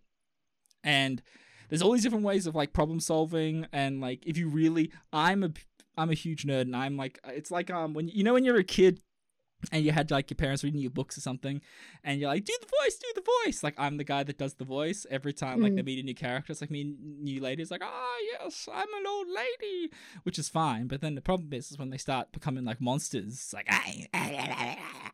[0.84, 1.20] and
[1.68, 5.42] there's all these different ways of like problem solving and like if you really i'm
[5.42, 5.50] a
[5.96, 8.58] i'm a huge nerd and i'm like it's like um when you know when you're
[8.58, 9.00] a kid
[9.72, 11.60] and you had like your parents reading your books or something
[12.02, 13.62] and you're like do the voice do the voice!
[13.62, 15.76] Like i'm the guy that does the voice every time like Mm.
[15.76, 16.50] they meet a new character.
[16.52, 19.90] It's like me new ladies like ah yes i'm an old lady!
[20.22, 23.34] Which is fine but then the problem is, is when they start becoming like monsters
[23.34, 24.06] it's like I,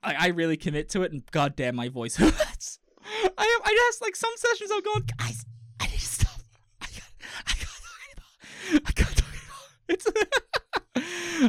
[0.05, 2.79] like, I really commit to it and goddamn my voice hurts.
[3.05, 5.45] I am, I just like some sessions I'll go guys
[5.81, 6.41] I need to stop.
[6.81, 7.11] I got
[7.47, 10.07] I got talk anymore I can't talk anymore it's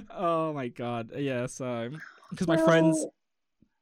[0.11, 1.11] oh my god.
[1.17, 1.89] Yeah so
[2.29, 3.05] because my friends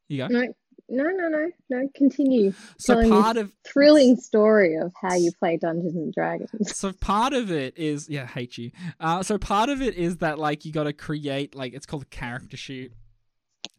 [0.08, 0.46] you go No,
[0.88, 1.90] no, no, no, no.
[1.96, 2.54] Continue.
[2.78, 6.78] so part of Thrilling story of how you play Dungeons and Dragons.
[6.78, 10.18] so part of it is yeah I hate you uh so part of it is
[10.18, 12.92] that like you got to create like it's called a character sheet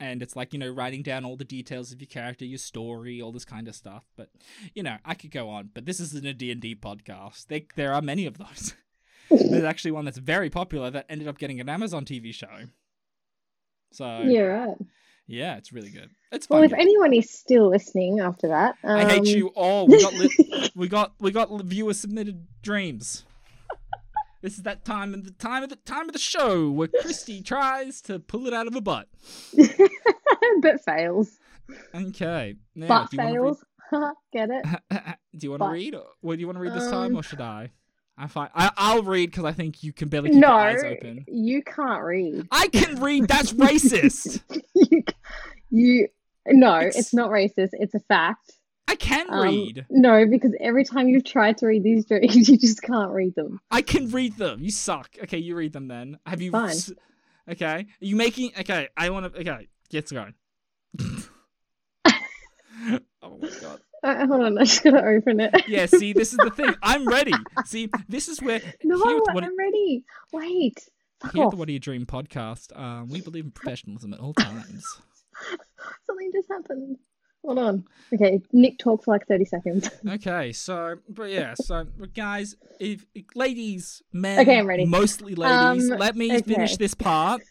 [0.01, 3.23] and it's like you know writing down all the details of your character your story
[3.23, 4.29] all this kind of stuff but
[4.75, 8.03] you know i could go on but this isn't a d&d podcast they, there are
[8.03, 8.75] many of those
[9.31, 12.49] there's actually one that's very popular that ended up getting an amazon tv show
[13.97, 14.77] so yeah, right.
[15.27, 16.79] yeah it's really good it's Well, fun if yeah.
[16.81, 20.89] anyone is still listening after that, um, i hate you all we got li- we
[20.89, 23.25] got we got viewer submitted dreams
[24.43, 27.43] This is that time of the time of the time of the show where Christy
[27.43, 29.09] tries to pull it out of a butt.
[30.63, 31.39] but fails.
[31.95, 32.55] Okay.
[32.77, 33.55] Now, but do you wanna
[33.91, 34.15] fails.
[34.33, 34.65] Get it?
[35.37, 35.95] do you want to read?
[35.97, 37.71] Or, or do you want to read this time, Um, or should I?
[38.19, 41.25] I find I, I'll read because I think you can barely keep your eyes open.
[41.29, 42.47] you can't read.
[42.51, 43.29] I can read.
[43.29, 44.41] That's racist.
[44.75, 45.03] you,
[45.71, 46.09] you
[46.47, 47.71] no, It's- it's, not racist.
[47.73, 48.53] It's a fact.
[48.89, 49.85] I can Um, read.
[49.91, 53.61] No, because every time you've tried to read these dreams, you just can't read them.
[53.71, 54.63] I can read them.
[54.63, 55.11] You suck.
[55.25, 56.19] Okay, you read them then.
[56.25, 56.53] Have you?
[56.53, 56.71] Fine.
[56.71, 56.93] s-
[57.51, 57.67] Okay.
[57.67, 58.53] Are you making?
[58.59, 58.89] Okay.
[58.97, 59.41] I want to.
[59.41, 59.69] Okay.
[59.93, 60.27] Let's go.
[63.23, 63.81] oh my god.
[64.03, 65.69] Uh, hold on, I just gotta open it.
[65.69, 65.87] Yeah.
[65.87, 66.75] See, this is the thing.
[66.83, 67.33] I'm ready.
[67.65, 70.05] See, this is where no, What- I'm ready.
[70.33, 70.89] Wait.
[71.33, 72.79] Here at the What Do You Dream podcast.
[72.79, 74.85] Um, we believe in professionalism at all times.
[76.07, 76.99] Something just happened.
[77.47, 77.85] Hold on.
[78.13, 79.89] Okay, Nick talk for like 30 seconds.
[80.09, 83.07] Okay, so but yeah, so but guys, if
[83.37, 84.85] ladies, men, Okay, I'm ready.
[84.85, 86.43] mostly ladies, Um, let me okay.
[86.43, 87.43] finish this part.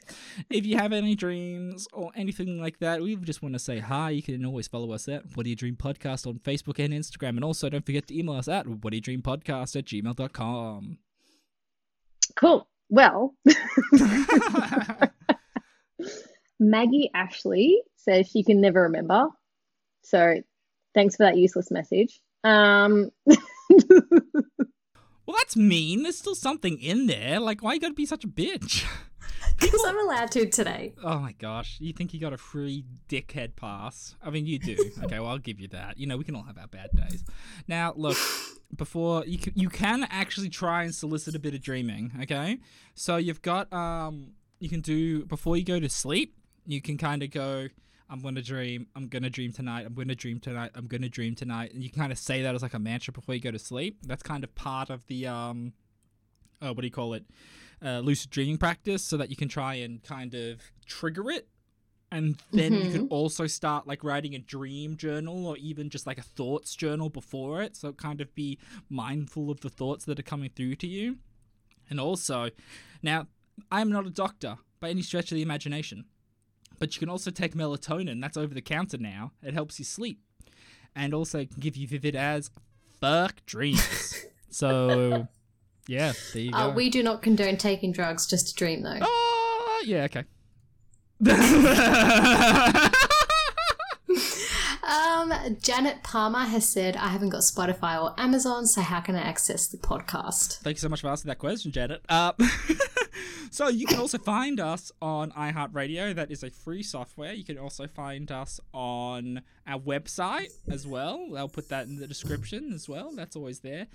[0.49, 4.09] If you have any dreams or anything like that, we just want to say hi.
[4.09, 7.29] You can always follow us at What Do You Dream Podcast on Facebook and Instagram,
[7.37, 10.97] and also don't forget to email us at What Do You Dream Podcast at gmail.com.
[12.35, 12.67] Cool.
[12.89, 13.33] Well,
[16.59, 19.27] Maggie Ashley says she can never remember.
[20.05, 20.41] So
[20.93, 22.21] thanks for that useless message.
[22.43, 23.35] Um, well,
[25.37, 26.03] that's mean.
[26.03, 27.39] There's still something in there.
[27.39, 28.85] Like, why you gotta be such a bitch?
[29.59, 30.93] Because I'm allowed to today.
[31.03, 34.15] Oh my gosh, you think you got a free dickhead pass?
[34.21, 34.75] I mean, you do.
[35.03, 35.97] Okay, well, I'll give you that.
[35.97, 37.23] You know, we can all have our bad days.
[37.67, 38.17] Now, look,
[38.75, 42.11] before you can, you can actually try and solicit a bit of dreaming.
[42.23, 42.59] Okay,
[42.95, 46.35] so you've got um, you can do before you go to sleep.
[46.65, 47.67] You can kind of go.
[48.09, 48.87] I'm gonna dream.
[48.95, 49.85] I'm gonna dream tonight.
[49.85, 50.71] I'm gonna dream tonight.
[50.75, 51.73] I'm gonna dream tonight.
[51.73, 53.59] And you can kind of say that as like a mantra before you go to
[53.59, 53.97] sleep.
[54.03, 55.73] That's kind of part of the um,
[56.61, 57.25] uh, what do you call it?
[57.83, 61.47] Uh, lucid dreaming practice, so that you can try and kind of trigger it.
[62.11, 66.17] And then you can also start like writing a dream journal or even just like
[66.17, 67.75] a thoughts journal before it.
[67.75, 68.57] So kind of be
[68.89, 71.17] mindful of the thoughts that are coming through to you.
[71.89, 72.51] And also,
[73.01, 73.27] now,
[73.71, 76.05] I'm not a doctor by any stretch of the imagination,
[76.79, 78.21] but you can also take melatonin.
[78.21, 79.31] That's over the counter now.
[79.43, 80.19] It helps you sleep.
[80.95, 82.49] And also can give you vivid as
[83.01, 84.25] fuck dreams.
[84.49, 85.27] so,
[85.87, 86.57] yeah, there you go.
[86.57, 88.99] Uh, we do not condone taking drugs just to dream, though.
[89.01, 90.23] Oh, yeah, okay.
[94.85, 99.21] Um, Janet Palmer has said, I haven't got Spotify or Amazon, so how can I
[99.21, 100.59] access the podcast?
[100.59, 102.03] Thank you so much for asking that question, Janet.
[102.07, 102.33] Uh,
[103.51, 106.15] so you can also find us on iHeartRadio.
[106.15, 107.33] That is a free software.
[107.33, 111.27] You can also find us on our website as well.
[111.35, 113.11] I'll put that in the description as well.
[113.15, 113.87] That's always there.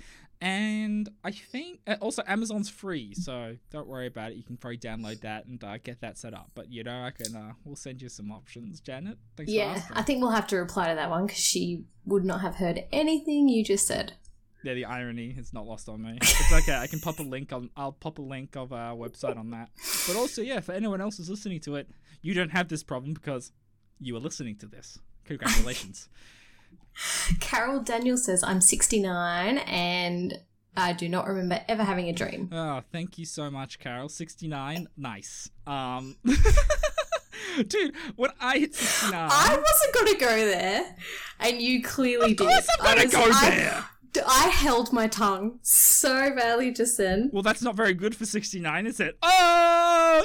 [0.42, 4.36] And I think uh, also Amazon's free, so don't worry about it.
[4.38, 6.50] You can probably download that and uh, get that set up.
[6.54, 7.36] But you know, I can.
[7.36, 9.18] Uh, we'll send you some options, Janet.
[9.36, 9.82] Thanks Yeah.
[9.92, 12.84] I think we'll have to reply to that one because she would not have heard
[12.90, 14.14] anything you just said.
[14.62, 16.18] Yeah, the irony is not lost on me.
[16.20, 16.76] It's okay.
[16.76, 17.70] I can pop a link on.
[17.76, 19.70] I'll pop a link of our website on that.
[20.06, 21.88] But also, yeah, for anyone else who's listening to it,
[22.22, 23.52] you don't have this problem because
[24.00, 24.98] you are listening to this.
[25.24, 26.08] Congratulations.
[27.40, 30.38] Carol Daniel says, I'm 69 and
[30.76, 32.48] I do not remember ever having a dream.
[32.52, 34.08] oh, thank you so much, Carol.
[34.08, 35.50] Sixty nine, nice.
[35.66, 36.16] Um,
[37.66, 40.96] dude, when I hit sixty nine, I wasn't going to go there,
[41.40, 42.40] and you clearly did.
[42.40, 43.84] of course I'm gonna was- go I- there.
[44.26, 47.30] I held my tongue so badly just then.
[47.32, 49.16] Well, that's not very good for sixty nine, is it?
[49.22, 50.24] Oh.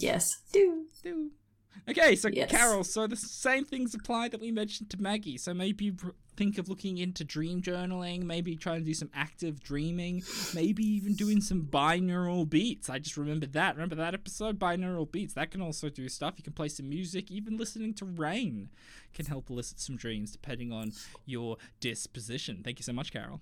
[0.00, 0.38] Yes.
[0.52, 0.86] Do.
[1.02, 1.30] do.
[1.88, 2.50] Okay, so Yes.
[2.50, 5.38] Carol, so the same things apply that we mentioned to Maggie.
[5.38, 5.92] So maybe
[6.36, 10.22] think of looking into dream journaling, maybe trying to do some active dreaming,
[10.54, 12.88] maybe even doing some binaural beats.
[12.88, 13.74] I just remembered that.
[13.74, 15.34] Remember that episode, binaural beats?
[15.34, 16.34] That can also do stuff.
[16.36, 18.70] You can play some music, even listening to rain
[19.12, 20.92] can help elicit some dreams depending on
[21.26, 22.62] your disposition.
[22.64, 23.40] Thank you so much, Carol.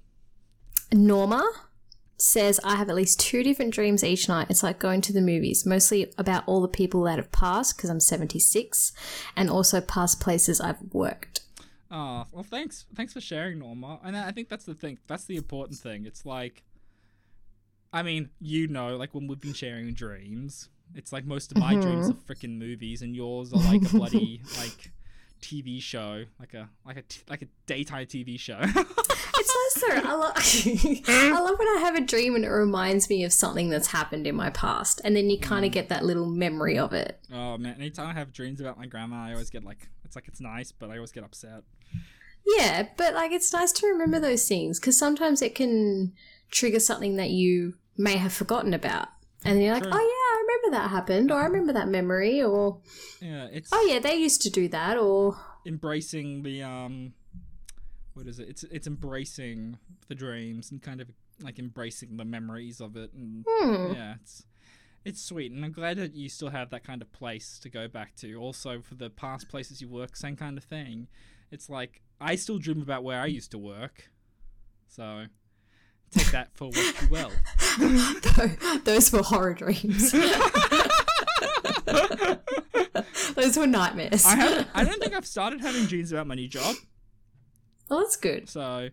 [0.93, 1.45] Norma
[2.19, 4.49] says, I have at least two different dreams each night.
[4.51, 7.91] It's like going to the movies, mostly about all the people that have passed because
[7.91, 8.93] I'm 76,
[9.37, 11.41] and also past places I've worked.
[11.91, 12.85] Oh, well, thanks.
[12.95, 14.01] Thanks for sharing, Norma.
[14.05, 14.99] And I think that's the thing.
[15.07, 16.05] That's the important thing.
[16.05, 16.63] It's like,
[17.93, 21.75] I mean, you know, like when we've been sharing dreams, it's like most of my
[21.75, 22.33] dreams mm-hmm.
[22.33, 24.91] are freaking movies, and yours are like a bloody like
[25.41, 28.61] TV show, like a like a t- like a daytime TV show.
[29.71, 30.09] It's though.
[30.09, 30.33] I, love
[31.09, 34.27] I love when I have a dream and it reminds me of something that's happened
[34.27, 35.75] in my past, and then you kind of mm.
[35.75, 37.21] get that little memory of it.
[37.33, 40.29] oh man, anytime I have dreams about my grandma, I always get like It's like
[40.29, 41.63] it's nice, but I always get upset.
[42.47, 46.13] Yeah, but like it's nice to remember those things because sometimes it can
[46.51, 49.09] trigger something that you may have forgotten about.
[49.45, 49.93] And then you're like, True.
[49.95, 50.18] oh yeah,
[50.69, 52.81] remember that happened, or I remember that memory, or
[53.21, 57.13] Yeah, it's oh yeah, they used to do that, or embracing the um,
[58.15, 58.49] what is it?
[58.49, 59.79] It's it's embracing
[60.09, 61.09] the dreams and kind of
[61.41, 63.93] like embracing the memories of it, and hmm.
[63.93, 64.45] yeah, it's
[65.05, 67.89] it's sweet, and I'm glad that you still have that kind of place to go
[67.89, 68.35] back to.
[68.37, 71.09] Also, for the past places you work, same kind of thing.
[71.51, 74.11] It's like I still dream about where I used to work,
[74.87, 75.25] so
[76.11, 77.31] take that for what you will.
[78.85, 80.13] those were horror dreams.
[83.35, 84.25] those were nightmares.
[84.27, 84.67] I.
[84.75, 86.77] I don't think I've started having dreams about my new job.
[87.89, 88.89] well, that's good, So,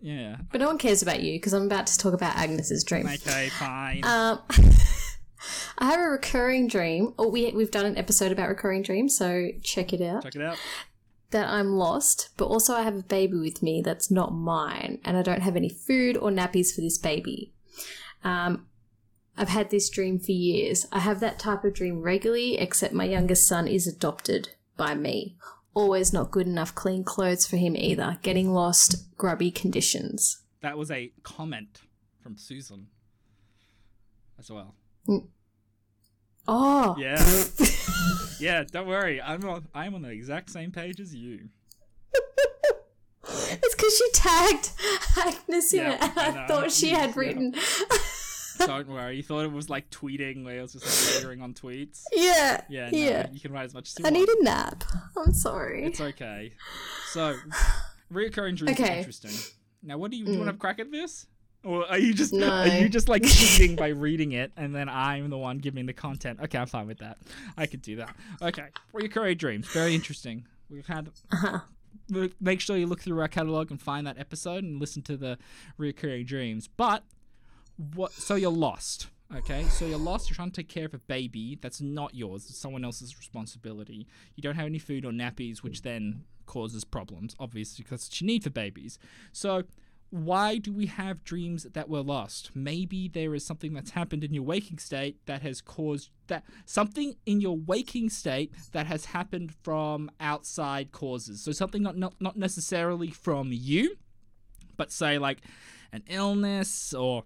[0.00, 0.36] yeah.
[0.50, 3.06] but no one cares about you because I'm about to talk about Agnes's dream.
[3.06, 4.04] Okay, fine.
[4.04, 4.40] Um,
[5.78, 7.14] I have a recurring dream.
[7.18, 10.22] Oh, we we've done an episode about recurring dreams, so check it out.
[10.22, 10.56] Check it out.
[11.32, 15.16] That I'm lost, but also I have a baby with me that's not mine, and
[15.16, 17.52] I don't have any food or nappies for this baby.
[18.22, 18.66] Um,
[19.36, 20.86] I've had this dream for years.
[20.92, 25.36] I have that type of dream regularly, except my youngest son is adopted by me.
[25.74, 28.18] Always not good enough clean clothes for him either.
[28.22, 30.42] Getting lost, grubby conditions.
[30.60, 31.80] That was a comment
[32.22, 32.88] from Susan
[34.38, 34.74] as well.
[36.48, 37.22] Oh, Yeah.
[38.40, 39.20] yeah, don't worry.
[39.22, 41.48] I'm on, I'm on the exact same page as you.
[43.24, 44.70] It's because she tagged
[45.16, 47.54] Agnes in Yeah, it, and I, I thought she had written.
[48.58, 49.16] Don't worry.
[49.16, 52.02] You thought it was like tweeting where it was just like layering on tweets.
[52.12, 53.26] yeah, Yeah, no, yeah.
[53.32, 54.16] you can write as much as you I want.
[54.28, 54.84] need a nap.
[55.16, 55.84] I'm sorry.
[55.86, 56.52] It's okay.
[57.12, 57.36] So,
[58.12, 58.98] reoccurring dreams are Okay.
[58.98, 59.32] interesting.
[59.82, 60.32] Now, what do you do?
[60.32, 60.44] You Mm.
[60.46, 61.26] want to crack at this,
[61.64, 62.48] or are you just No.
[62.48, 65.92] are you just like cheating by reading it, and then I'm the one giving the
[65.92, 66.40] content?
[66.44, 67.18] Okay, I'm fine with that.
[67.56, 68.14] I could do that.
[68.40, 70.46] Okay, reoccurring dreams, very interesting.
[70.70, 71.10] We've had.
[71.32, 71.60] Uh-huh.
[72.40, 75.38] Make sure you look through our catalog and find that episode and listen to the
[75.78, 76.68] reoccurring dreams.
[76.68, 77.04] But
[77.94, 78.12] what?
[78.12, 79.08] So you're lost.
[79.34, 80.28] Okay, so you're lost.
[80.28, 82.46] You're trying to take care of a baby that's not yours.
[82.50, 84.06] It's someone else's responsibility.
[84.36, 88.20] You don't have any food or nappies, which then causes problems, obviously, because it's what
[88.20, 88.98] you need for babies.
[89.32, 89.62] So,
[90.12, 92.50] why do we have dreams that we're lost?
[92.54, 97.16] Maybe there is something that's happened in your waking state that has caused that something
[97.24, 101.42] in your waking state that has happened from outside causes.
[101.42, 103.96] So something not not, not necessarily from you,
[104.76, 105.40] but say like
[105.92, 107.24] an illness or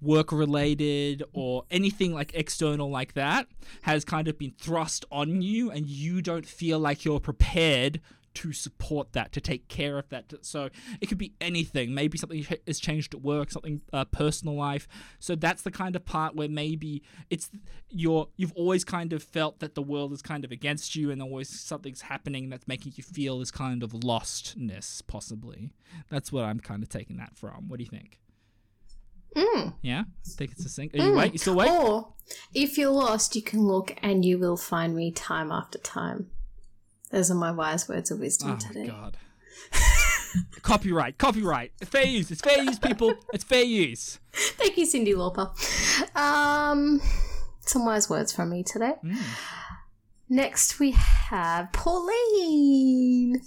[0.00, 3.48] work related or anything like external like that
[3.82, 8.00] has kind of been thrust on you and you don't feel like you're prepared
[8.38, 10.68] to support that to take care of that so
[11.00, 14.86] it could be anything maybe something has changed at work something uh, personal life
[15.18, 17.50] so that's the kind of part where maybe it's
[17.90, 21.20] you're you've always kind of felt that the world is kind of against you and
[21.20, 25.72] always something's happening that's making you feel this kind of lostness possibly
[26.08, 28.20] that's what i'm kind of taking that from what do you think
[29.36, 29.74] Mm.
[29.82, 30.94] yeah, I think it's a sync.
[30.94, 31.32] Are you wait?
[31.32, 31.70] You still wait?
[31.70, 32.14] Or
[32.54, 36.30] if you're lost, you can look and you will find me time after time.
[37.10, 38.82] Those are my wise words of wisdom Oh today.
[38.82, 39.16] my god.
[40.62, 41.72] copyright, copyright.
[41.84, 42.30] Fair use.
[42.30, 43.14] It's fair use, people.
[43.32, 44.18] It's fair use.
[44.32, 45.48] Thank you, Cyndi Lauper.
[46.16, 47.00] Um,
[47.60, 48.94] some wise words from me today.
[49.04, 49.16] Mm.
[50.28, 53.40] Next, we have Pauline.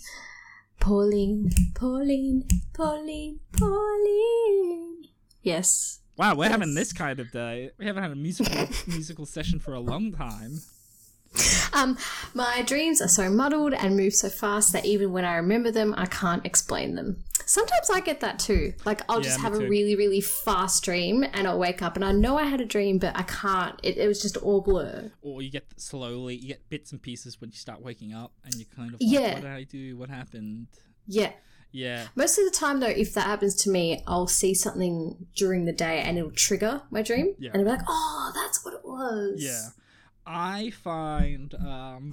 [0.79, 5.03] Pauline, Pauline, Pauline, Pauline.
[5.43, 5.99] Yes.
[6.17, 7.69] Wow, we're having this kind of day.
[7.77, 10.59] We haven't had a musical musical session for a long time.
[11.81, 11.97] Um,
[12.33, 15.93] my dreams are so muddled and move so fast that even when I remember them,
[15.97, 17.23] I can't explain them.
[17.45, 18.73] Sometimes I get that too.
[18.85, 19.67] Like I'll Yeah, just have a too.
[19.67, 22.97] really, really fast dream and I'll wake up and I know I had a dream,
[22.97, 23.79] but I can't.
[23.83, 25.11] It, it was just all blur.
[25.21, 28.53] Or you get slowly, you get bits and pieces when you start waking up, and
[28.55, 29.33] you're kind of like, Yeah.
[29.35, 29.97] what did I do?
[29.97, 30.67] What happened?
[31.07, 31.31] Yeah.
[31.73, 35.63] Yeah, Most of the time, though, if that happens to me, I'll see something during
[35.63, 37.33] the day and it'll trigger my dream.
[37.39, 37.51] Yeah.
[37.53, 39.35] And I'll be like, oh, that's what it was.
[39.41, 39.67] yeah.
[40.25, 42.11] I find um,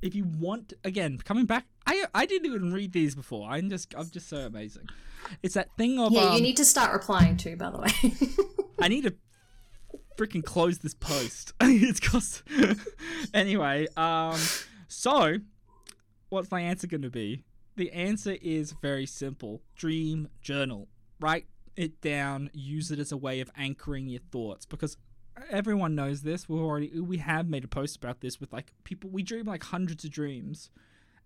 [0.00, 3.48] if you want again coming back, I I didn't even read these before.
[3.48, 4.88] I'm just I'm just so amazing.
[5.42, 7.56] It's that thing of Yeah, um, you need to start replying to.
[7.56, 7.90] by the way.
[8.80, 9.14] I need to
[10.18, 11.52] freaking close this post.
[11.60, 12.42] it's cost.
[13.34, 14.38] anyway, um,
[14.88, 15.38] so
[16.28, 17.44] what's my answer going to be?
[17.76, 19.62] The answer is very simple.
[19.74, 20.88] Dream journal.
[21.20, 22.50] Write it down.
[22.52, 24.96] Use it as a way of anchoring your thoughts because
[25.50, 26.48] everyone knows this.
[26.48, 29.10] We already we have made a post about this with like people.
[29.10, 30.70] We dream like hundreds of dreams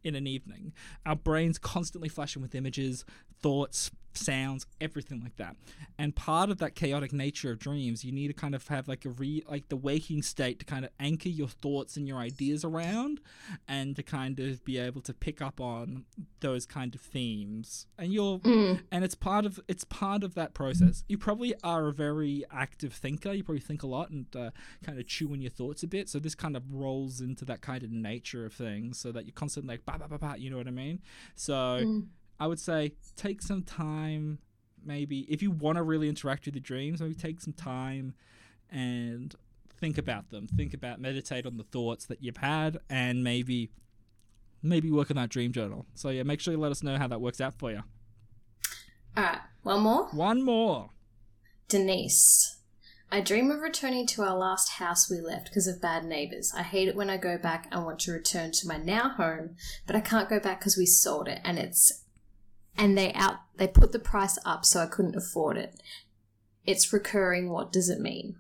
[0.05, 0.73] in an evening.
[1.05, 3.05] Our brains constantly flashing with images,
[3.41, 5.57] thoughts, sounds, everything like that.
[5.99, 9.05] And part of that chaotic nature of dreams, you need to kind of have like
[9.05, 12.65] a re like the waking state to kind of anchor your thoughts and your ideas
[12.65, 13.21] around
[13.69, 16.05] and to kind of be able to pick up on
[16.41, 17.87] those kind of themes.
[17.99, 18.83] And you're Mm.
[18.93, 21.05] and it's part of it's part of that process.
[21.09, 23.33] You probably are a very active thinker.
[23.33, 24.51] You probably think a lot and uh,
[24.85, 26.09] kind of chew in your thoughts a bit.
[26.09, 29.33] So this kind of rolls into that kind of nature of things, so that you're
[29.35, 30.35] constantly like ba ba ba ba.
[30.39, 31.01] You know what I mean?
[31.35, 32.07] So Mm.
[32.39, 34.39] I would say take some time.
[34.85, 38.15] Maybe if you want to really interact with the dreams, maybe take some time
[38.71, 39.35] and
[39.81, 40.47] think about them.
[40.47, 43.71] Think about meditate on the thoughts that you've had, and maybe
[44.63, 45.87] maybe work on that dream journal.
[45.95, 47.83] So yeah, make sure you let us know how that works out for you.
[49.17, 50.09] All right, one more.
[50.09, 50.91] One more.
[51.69, 52.59] Denise.
[53.11, 56.53] I dream of returning to our last house we left because of bad neighbors.
[56.57, 59.57] I hate it when I go back and want to return to my now home,
[59.87, 62.05] but I can't go back because we sold it and it's
[62.79, 65.81] and they out they put the price up so I couldn't afford it.
[66.65, 67.51] It's recurring.
[67.51, 68.37] What does it mean?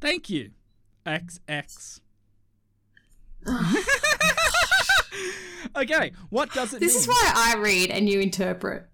[0.00, 0.50] Thank you.
[1.06, 2.00] XX.
[3.46, 3.76] Ah.
[5.76, 7.00] okay, what does it This mean?
[7.02, 8.86] is why I read and you interpret.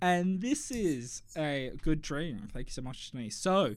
[0.00, 2.48] and this is a good dream.
[2.52, 3.36] Thank you so much, Denise.
[3.36, 3.76] So,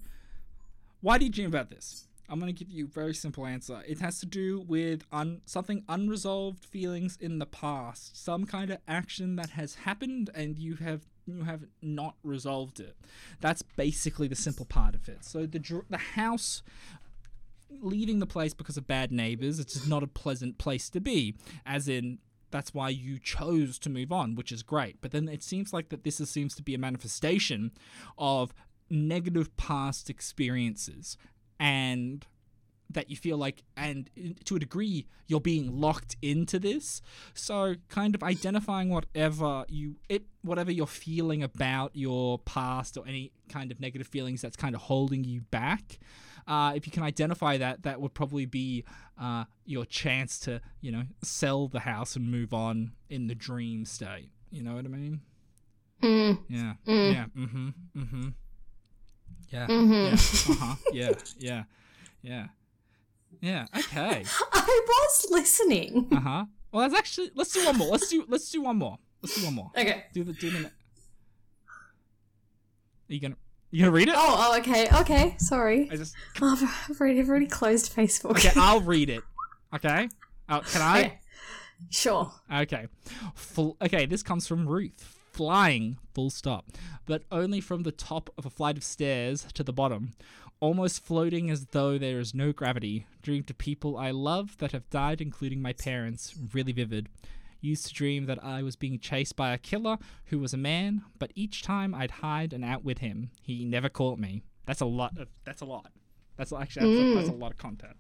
[1.02, 2.07] why do you dream about this?
[2.30, 3.82] I'm going to give you a very simple answer.
[3.88, 8.80] It has to do with un- something unresolved feelings in the past, some kind of
[8.88, 12.96] action that has happened and you have you have not resolved it.
[13.42, 15.26] That's basically the simple part of it.
[15.26, 16.64] So the dr- the house
[17.82, 21.36] leaving the place because of bad neighbors, it's just not a pleasant place to be.
[21.66, 22.20] As in,
[22.50, 25.02] that's why you chose to move on, which is great.
[25.02, 27.72] But then it seems like that this is, seems to be a manifestation
[28.18, 28.54] of
[28.90, 31.18] negative past experiences
[31.60, 32.26] and
[32.90, 34.10] that you feel like and
[34.46, 37.02] to a degree you're being locked into this.
[37.34, 43.32] So kind of identifying whatever you it whatever you're feeling about your past or any
[43.50, 46.00] kind of negative feelings that's kind of holding you back
[46.48, 48.86] uh, if you can identify that that would probably be
[49.22, 53.86] uh, your chance to you know sell the house and move on in the dream
[53.86, 54.30] state.
[54.50, 55.22] You know what i mean?
[56.02, 56.74] Mm, yeah.
[56.88, 57.14] Mm.
[57.14, 57.26] yeah.
[57.36, 57.70] Mm-hmm.
[57.98, 58.28] Mm-hmm
[59.50, 60.10] yeah mhm.
[60.10, 61.64] yeah uh-huh yeah yeah
[62.22, 62.48] yeah
[63.42, 64.24] yeah okay
[64.54, 66.08] I was listening.
[66.12, 69.36] uh-huh well that's actually let's do one more let's do let's do one more let's
[69.40, 70.06] do one more Okay.
[70.14, 70.72] do the do the are
[73.08, 73.36] you gonna
[73.72, 75.36] you gonna read it Oh, oh, okay, okay.
[75.40, 75.90] Sorry.
[75.92, 78.32] i just I've I've already, I've already closed Facebook.
[78.32, 79.24] okay i'll read it
[79.74, 80.10] okay
[80.50, 81.20] oh, can i Okay.
[81.92, 82.32] Sure.
[82.52, 82.88] Okay.
[83.36, 85.17] Fl- okay, this comes from Ruth.
[85.38, 86.66] Flying, full stop,
[87.06, 90.14] but only from the top of a flight of stairs to the bottom,
[90.60, 93.06] almost floating as though there is no gravity.
[93.22, 96.34] Dream to people I love that have died, including my parents.
[96.56, 97.08] Really vivid.
[97.62, 101.04] Used to dream that I was being chased by a killer who was a man,
[101.20, 103.30] but each time I'd hide and outwit him.
[103.44, 104.42] He never caught me.
[104.66, 105.20] That's a lot.
[105.20, 105.92] Of, that's a lot.
[106.36, 107.42] That's actually that's, a, that's a mm.
[107.42, 107.98] lot of content.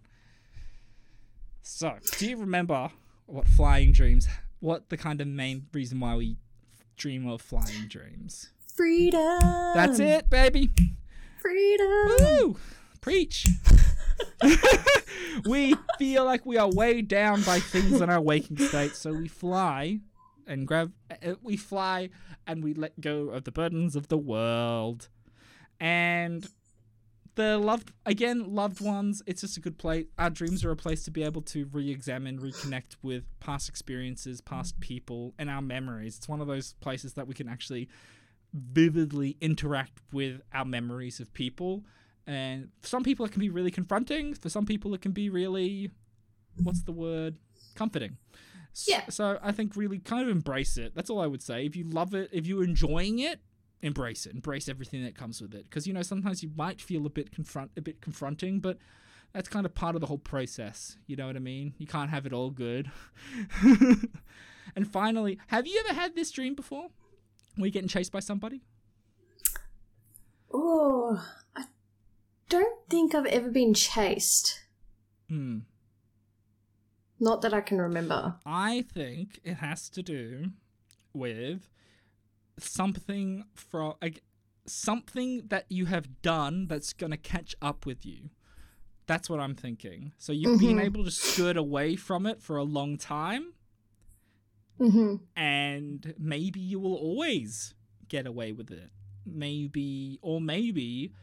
[1.62, 2.90] So, do you remember
[3.28, 4.28] what flying dreams?
[4.60, 6.38] What the kind of main reason why we
[6.98, 8.50] dream of flying dreams?
[8.76, 9.40] Freedom.
[9.74, 10.70] That's it, baby.
[11.40, 12.08] Freedom.
[12.20, 12.58] Woo!
[13.02, 13.48] Preach.
[15.46, 19.28] we feel like we are weighed down by things in our waking state, so we
[19.28, 20.00] fly
[20.46, 20.92] and grab.
[21.12, 22.10] uh, We fly
[22.46, 25.10] and we let go of the burdens of the world.
[25.80, 26.48] And
[27.38, 29.24] the loved again, loved ones.
[29.26, 30.08] It's just a good place.
[30.18, 34.76] Our dreams are a place to be able to re-examine, reconnect with past experiences, past
[34.76, 34.82] mm-hmm.
[34.82, 36.18] people, and our memories.
[36.18, 37.88] It's one of those places that we can actually
[38.54, 41.86] vividly interact with our memories of people.
[42.26, 44.34] And for some people, it can be really confronting.
[44.34, 45.92] For some people, it can be really,
[46.62, 47.36] what's the word?
[47.76, 48.18] Comforting.
[48.86, 49.04] Yeah.
[49.10, 50.94] So I think really kind of embrace it.
[50.94, 51.66] That's all I would say.
[51.66, 53.40] If you love it, if you're enjoying it,
[53.82, 54.34] embrace it.
[54.34, 55.70] Embrace everything that comes with it.
[55.70, 58.78] Because you know sometimes you might feel a bit confront, a bit confronting, but
[59.34, 60.98] that's kind of part of the whole process.
[61.06, 61.74] You know what I mean?
[61.78, 62.92] You can't have it all good.
[64.76, 66.88] and finally, have you ever had this dream before?
[67.58, 68.62] Were you getting chased by somebody?
[70.54, 71.24] Oh,
[71.56, 71.66] I
[72.50, 74.62] don't think I've ever been chased.
[75.28, 75.60] Hmm.
[77.20, 78.36] Not that I can remember.
[78.46, 80.52] I think it has to do
[81.14, 81.68] with
[82.60, 84.22] something from like,
[84.66, 88.30] something that you have done that's going to catch up with you.
[89.06, 90.12] That's what I'm thinking.
[90.18, 90.84] So you've been Mhm.
[90.84, 93.54] able to skirt away from it for a long time,
[94.80, 95.16] Mm-hmm.
[95.36, 97.74] and maybe you will always
[98.10, 98.92] get away with it.
[99.26, 101.14] Maybe, or maybe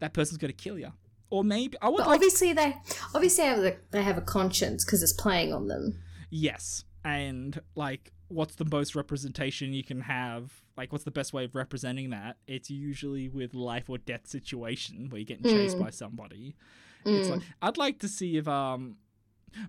[0.00, 0.92] that person's going to kill you.
[1.30, 2.76] Or maybe I would like obviously they
[3.14, 5.98] obviously have the, they have a conscience because it's playing on them.
[6.30, 6.84] Yes.
[7.04, 10.62] And like what's the most representation you can have?
[10.76, 12.36] Like what's the best way of representing that?
[12.46, 15.80] It's usually with life or death situation where you're getting chased Mm.
[15.82, 16.56] by somebody.
[17.04, 17.32] It's Mm.
[17.32, 18.96] like i'd like to see if um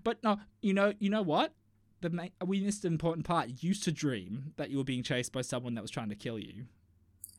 [0.02, 1.52] but no you know you know what?
[2.00, 3.48] The ma- we missed an important part.
[3.48, 6.14] You used to dream that you were being chased by someone that was trying to
[6.16, 6.64] kill you.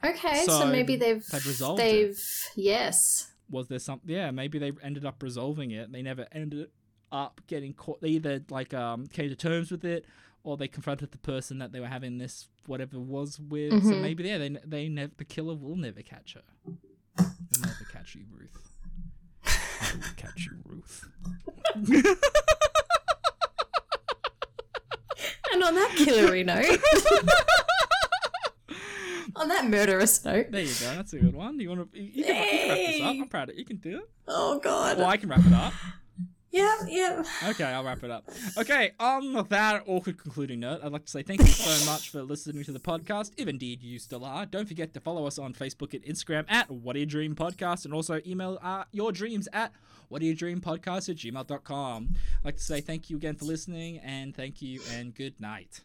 [0.06, 2.20] Okay, so, so maybe they've they've resolved they've
[2.56, 3.32] yes.
[3.50, 5.92] was there some yeah maybe they ended up resolving it.
[5.92, 6.70] They never ended
[7.12, 10.06] up getting caught they either like um came to terms with it
[10.44, 13.72] or they confronted the person that they were having this whatever was with.
[13.84, 14.02] So Mhm.
[14.02, 16.42] maybe yeah they they never the killer will never catch her.
[16.66, 16.78] Will
[17.62, 18.72] never catch you ruth.
[19.46, 21.08] I will catch you ruth.
[25.54, 26.80] And on that killery note,
[29.36, 31.60] on that murderous note, there you go that's a good one.
[31.60, 33.08] You want to you, you, can, you can wrap this up.
[33.16, 33.60] I'm proud of it.
[33.60, 34.10] you can do it.
[34.28, 35.74] Oh god, Well, i can wrap it up
[36.52, 37.24] yeah, yeah.
[37.50, 38.30] Okay, I'll wrap it up.
[38.58, 42.22] Okay, on that awkward concluding note, I'd like to say thank you so much for
[42.24, 44.46] listening to the podcast, if indeed you still are.
[44.46, 47.86] Don't forget to follow us on Facebook and Instagram at What Do You Dream Podcast,
[47.86, 49.72] and also email uh, your dreams at
[50.08, 52.10] What Do You Dream Podcast at gmail.com.
[52.14, 55.82] I'd like to say thank you again for listening, and thank you and good night.